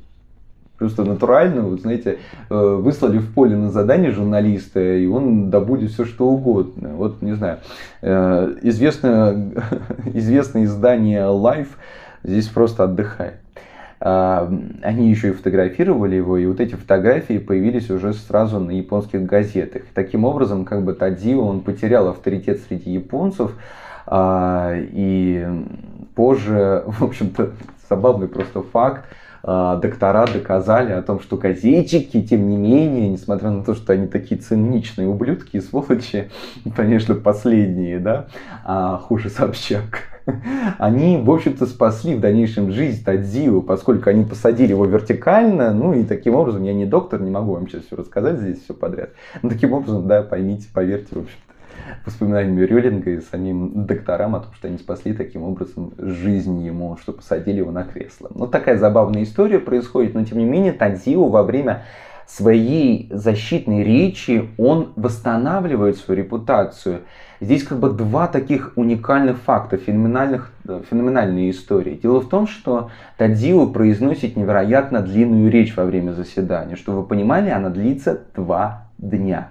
[0.78, 2.18] Просто натурально, вот знаете,
[2.48, 6.90] э, выслали в поле на задание журналиста, и он добудет все что угодно.
[6.90, 7.58] Вот, не знаю,
[8.00, 9.52] э, известное,
[10.14, 11.70] известное издание Life
[12.22, 13.34] здесь просто отдыхает.
[14.00, 14.50] А,
[14.82, 19.82] они еще и фотографировали его, и вот эти фотографии появились уже сразу на японских газетах.
[19.92, 23.52] Таким образом, как бы Тадзио, он потерял авторитет среди японцев,
[24.06, 25.46] а, и
[26.14, 27.52] позже, в общем-то,
[27.88, 29.04] забавный просто факт,
[29.42, 34.06] а, доктора доказали о том, что газетчики, тем не менее, несмотря на то, что они
[34.06, 36.30] такие циничные ублюдки и сволочи,
[36.76, 38.26] конечно, последние, да,
[38.64, 40.17] а хуже Собчак,
[40.78, 46.04] они, в общем-то, спасли в дальнейшем жизнь Тадзио, поскольку они посадили его вертикально, ну и
[46.04, 49.10] таким образом, я не доктор, не могу вам сейчас все рассказать здесь все подряд,
[49.42, 51.54] но таким образом, да, поймите, поверьте, в общем-то,
[52.04, 57.12] воспоминаниями Рюлинга и самим докторам о том, что они спасли таким образом жизнь ему, что
[57.12, 58.30] посадили его на кресло.
[58.34, 61.84] Ну, такая забавная история происходит, но тем не менее Тадзио во время
[62.26, 67.00] своей защитной речи он восстанавливает свою репутацию.
[67.40, 71.98] Здесь как бы два таких уникальных факта, феноменальных, э, феноменальные истории.
[72.02, 76.74] Дело в том, что Тадзио произносит невероятно длинную речь во время заседания.
[76.74, 79.50] Что вы понимали, она длится два дня.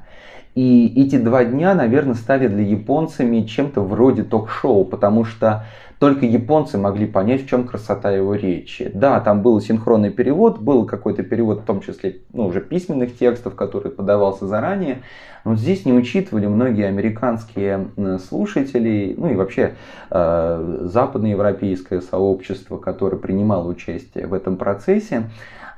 [0.54, 5.66] И эти два дня, наверное, стали для японцами чем-то вроде ток-шоу, потому что
[6.00, 8.92] только японцы могли понять, в чем красота его речи.
[8.94, 13.56] Да, там был синхронный перевод, был какой-то перевод, в том числе ну, уже письменных текстов,
[13.56, 15.02] который подавался заранее.
[15.44, 17.88] Но здесь не учитывали многие американские
[18.28, 19.76] слушатели, ну и вообще
[20.12, 25.24] э, западноевропейское сообщество, которое принимало участие в этом процессе,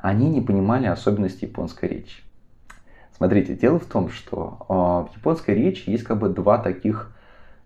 [0.02, 2.24] они не понимали особенностей японской речи.
[3.16, 7.12] Смотрите, дело в том, что э, в японской речи есть как бы два таких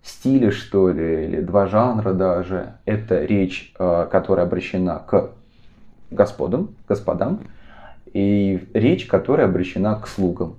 [0.03, 2.73] стиля, что ли, или два жанра даже.
[2.85, 5.31] Это речь, э, которая обращена к
[6.11, 7.39] господам, господам,
[8.13, 10.55] и речь, которая обращена к слугам.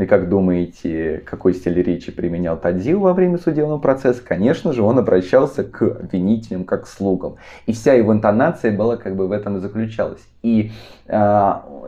[0.00, 4.22] И как думаете, какой стиль речи применял Тадзил во время судебного процесса?
[4.26, 7.36] Конечно же, он обращался к обвинителям, как к слугам.
[7.66, 10.22] И вся его интонация была как бы в этом и заключалась.
[10.42, 10.72] И
[11.06, 11.12] э,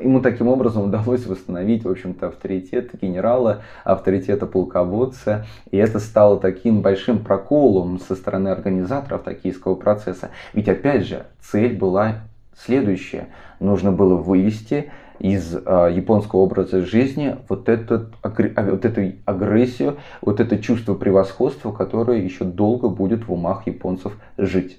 [0.02, 5.46] ему таким образом удалось восстановить, в общем-то, авторитет генерала, авторитета полководца.
[5.70, 10.28] И это стало таким большим проколом со стороны организаторов токийского процесса.
[10.52, 12.16] Ведь, опять же, цель была
[12.54, 13.28] следующая.
[13.58, 14.90] Нужно было вывести
[15.22, 18.30] из э, японского образа жизни вот, этот, а,
[18.70, 24.78] вот эту агрессию, вот это чувство превосходства, которое еще долго будет в умах японцев жить.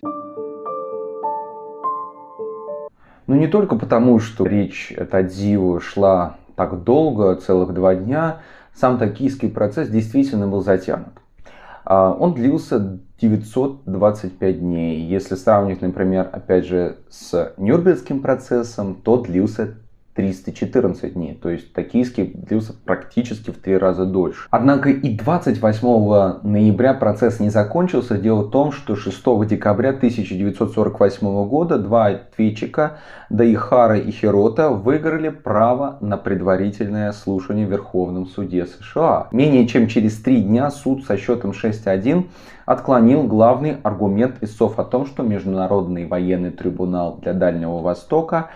[3.25, 8.39] Но не только потому, что речь Тадзио шла так долго, целых два дня,
[8.75, 11.13] сам токийский процесс действительно был затянут.
[11.85, 14.99] Он длился 925 дней.
[15.05, 19.75] Если сравнить, например, опять же, с Нюрнбергским процессом, то длился
[20.13, 24.47] 314 дней, то есть токийский длился практически в три раза дольше.
[24.51, 28.17] Однако и 28 ноября процесс не закончился.
[28.17, 32.97] Дело в том, что 6 декабря 1948 года два ответчика
[33.29, 39.27] Даихара и Хирота выиграли право на предварительное слушание в Верховном суде США.
[39.31, 42.25] Менее чем через три дня суд со счетом 6-1
[42.65, 48.49] отклонил главный аргумент истцов о том, что Международный военный трибунал для Дальнего Востока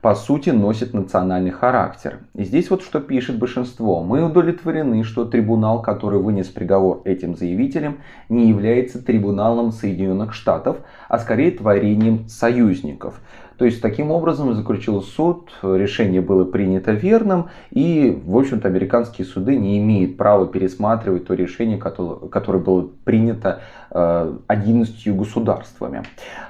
[0.00, 2.20] по сути носит национальный характер.
[2.34, 4.02] И здесь вот что пишет большинство.
[4.02, 10.78] Мы удовлетворены, что трибунал, который вынес приговор этим заявителям, не является трибуналом Соединенных Штатов,
[11.08, 13.20] а скорее творением союзников.
[13.58, 19.56] То есть таким образом заключил суд, решение было принято верным, и, в общем-то, американские суды
[19.56, 26.04] не имеют права пересматривать то решение, которое, было принято 11 э, государствами.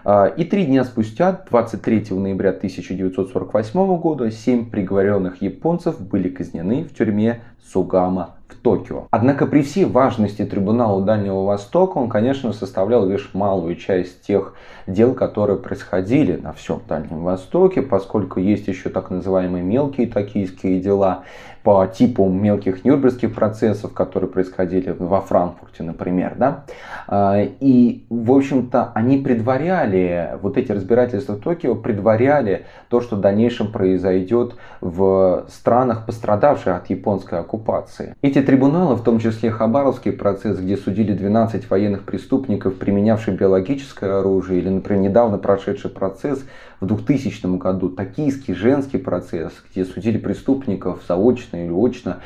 [0.05, 6.95] Э, и три дня спустя, 23 ноября 1948 года, семь приговоренных японцев были казнены в
[6.95, 7.41] тюрьме
[7.73, 9.09] Сугама в Токио.
[9.11, 14.55] Однако при всей важности трибунала Дальнего Востока он, конечно, составлял лишь малую часть тех
[14.87, 21.25] дел, которые происходили на всем Дальнем Востоке, поскольку есть еще так называемые мелкие токийские дела
[21.69, 26.33] по типу мелких нюрнбергских процессов, которые происходили во Франкфурте, например.
[26.39, 26.65] Да?
[27.07, 33.21] А, и, в общем-то, они предваряли, вот эти разбирательства в Токио предваряли то, что в
[33.21, 38.15] дальнейшем произойдет в странах, пострадавших от японской оккупации.
[38.23, 44.61] Эти трибуналы, в том числе Хабаровский процесс, где судили 12 военных преступников, применявших биологическое оружие,
[44.61, 46.43] или, например, недавно прошедший процесс
[46.81, 52.21] в 2000 году, токийский женский процесс, где судили преступников заочно или очно,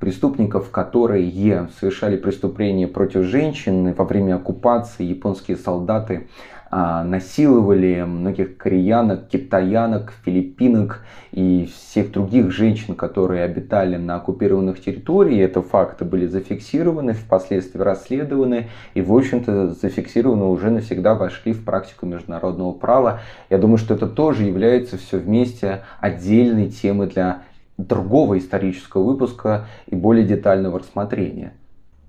[0.00, 6.28] преступников, которые совершали преступления против женщин во время оккупации, японские солдаты
[6.70, 15.48] а, насиловали многих кореянок, китаянок, филиппинок и всех других женщин, которые обитали на оккупированных территориях.
[15.48, 22.04] Это факты были зафиксированы, впоследствии расследованы и, в общем-то, зафиксированы уже навсегда вошли в практику
[22.04, 23.20] международного права.
[23.48, 27.44] Я думаю, что это тоже является все вместе отдельной темой для
[27.78, 31.57] другого исторического выпуска и более детального рассмотрения.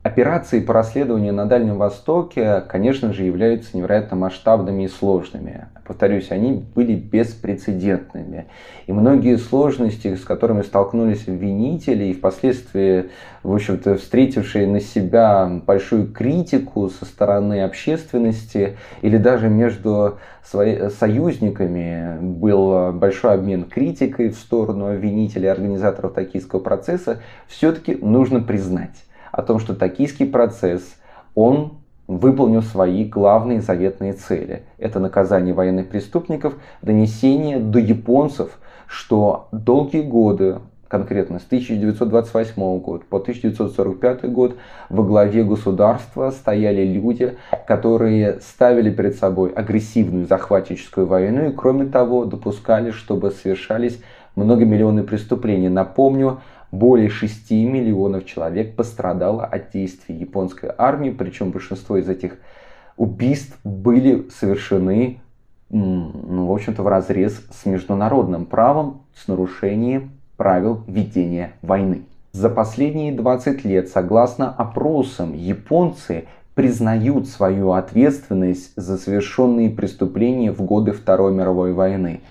[0.10, 5.68] Операции по расследованию на Дальнем Востоке, конечно же, являются невероятно масштабными и сложными.
[5.86, 8.48] Повторюсь, они были беспрецедентными.
[8.88, 13.12] И многие сложности, с которыми столкнулись обвинители и впоследствии,
[13.44, 22.92] в общем-то, встретившие на себя большую критику со стороны общественности или даже между союзниками был
[22.94, 28.96] большой обмен критикой в сторону обвинителей и организаторов токийского процесса, все-таки нужно признать
[29.32, 30.96] о том, что токийский процесс,
[31.36, 34.64] он выполнил свои главные заветные цели.
[34.80, 38.58] Это наказание военных преступников, донесение до японцев,
[38.88, 40.58] что долгие годы,
[40.88, 44.58] конкретно с 1928 года по 1945 год,
[44.90, 52.26] во главе государства стояли люди, которые ставили перед собой агрессивную захватническую войну и, кроме того,
[52.26, 54.02] допускали, чтобы совершались
[54.36, 55.70] многомиллионные преступления.
[55.70, 56.42] Напомню,
[56.72, 62.38] более 6 миллионов человек пострадало от действий японской армии, причем большинство из этих
[62.98, 65.22] убийств были совершены,
[65.70, 72.04] ну, в общем-то, в разрез с международным правом, с нарушением правил ведения войны.
[72.32, 80.92] За последние 20 лет, согласно опросам, японцы признают свою ответственность за совершенные преступления в годы
[80.92, 82.22] Второй мировой войны.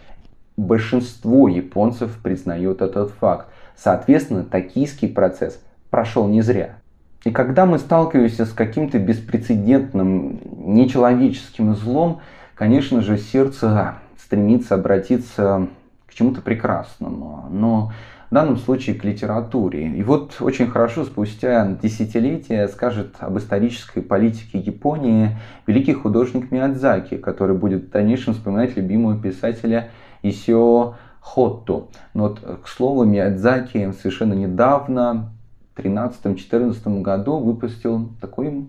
[0.57, 3.49] Большинство японцев признает этот факт.
[3.79, 6.77] Соответственно, токийский процесс прошел не зря.
[7.25, 10.41] И когда мы сталкиваемся с каким-то беспрецедентным,
[10.75, 12.21] нечеловеческим злом,
[12.55, 15.69] конечно же, сердце стремится обратиться
[16.07, 17.47] к чему-то прекрасному.
[17.51, 17.93] Но
[18.31, 19.89] в данном случае к литературе.
[19.89, 27.57] И вот очень хорошо спустя десятилетия скажет об исторической политике Японии великий художник Миядзаки, который
[27.57, 29.91] будет в дальнейшем вспоминать любимого писателя
[30.23, 30.95] Исио
[31.29, 31.89] Хотту.
[32.15, 35.31] Но вот, к слову, Миядзаки совершенно недавно,
[35.77, 38.67] в 2013-2014 году, выпустил такой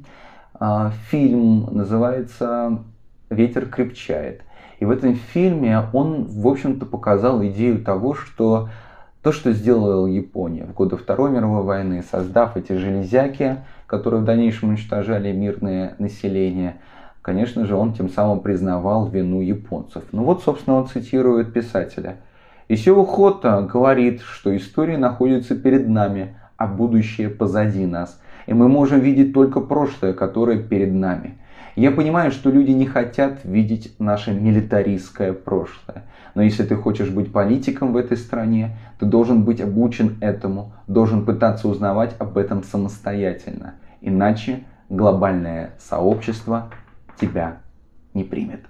[0.54, 2.84] а, фильм, называется
[3.30, 4.42] «Ветер крепчает».
[4.80, 8.70] И в этом фильме он, в общем-то, показал идею того, что
[9.24, 13.58] то, что сделала Япония в годы Второй мировой войны, создав эти железяки,
[13.88, 16.76] которые в дальнейшем уничтожали мирное население,
[17.22, 20.04] конечно же, он тем самым признавал вину японцев.
[20.12, 22.18] Ну вот, собственно, он цитирует писателя–
[22.72, 28.22] Исио Хота говорит, что история находится перед нами, а будущее позади нас.
[28.46, 31.40] И мы можем видеть только прошлое, которое перед нами.
[31.76, 36.04] Я понимаю, что люди не хотят видеть наше милитаристское прошлое.
[36.36, 41.26] Но если ты хочешь быть политиком в этой стране, ты должен быть обучен этому, должен
[41.26, 43.76] пытаться узнавать об этом самостоятельно.
[44.00, 44.60] Иначе
[44.90, 46.70] глобальное сообщество
[47.20, 47.58] тебя
[48.14, 48.69] не примет.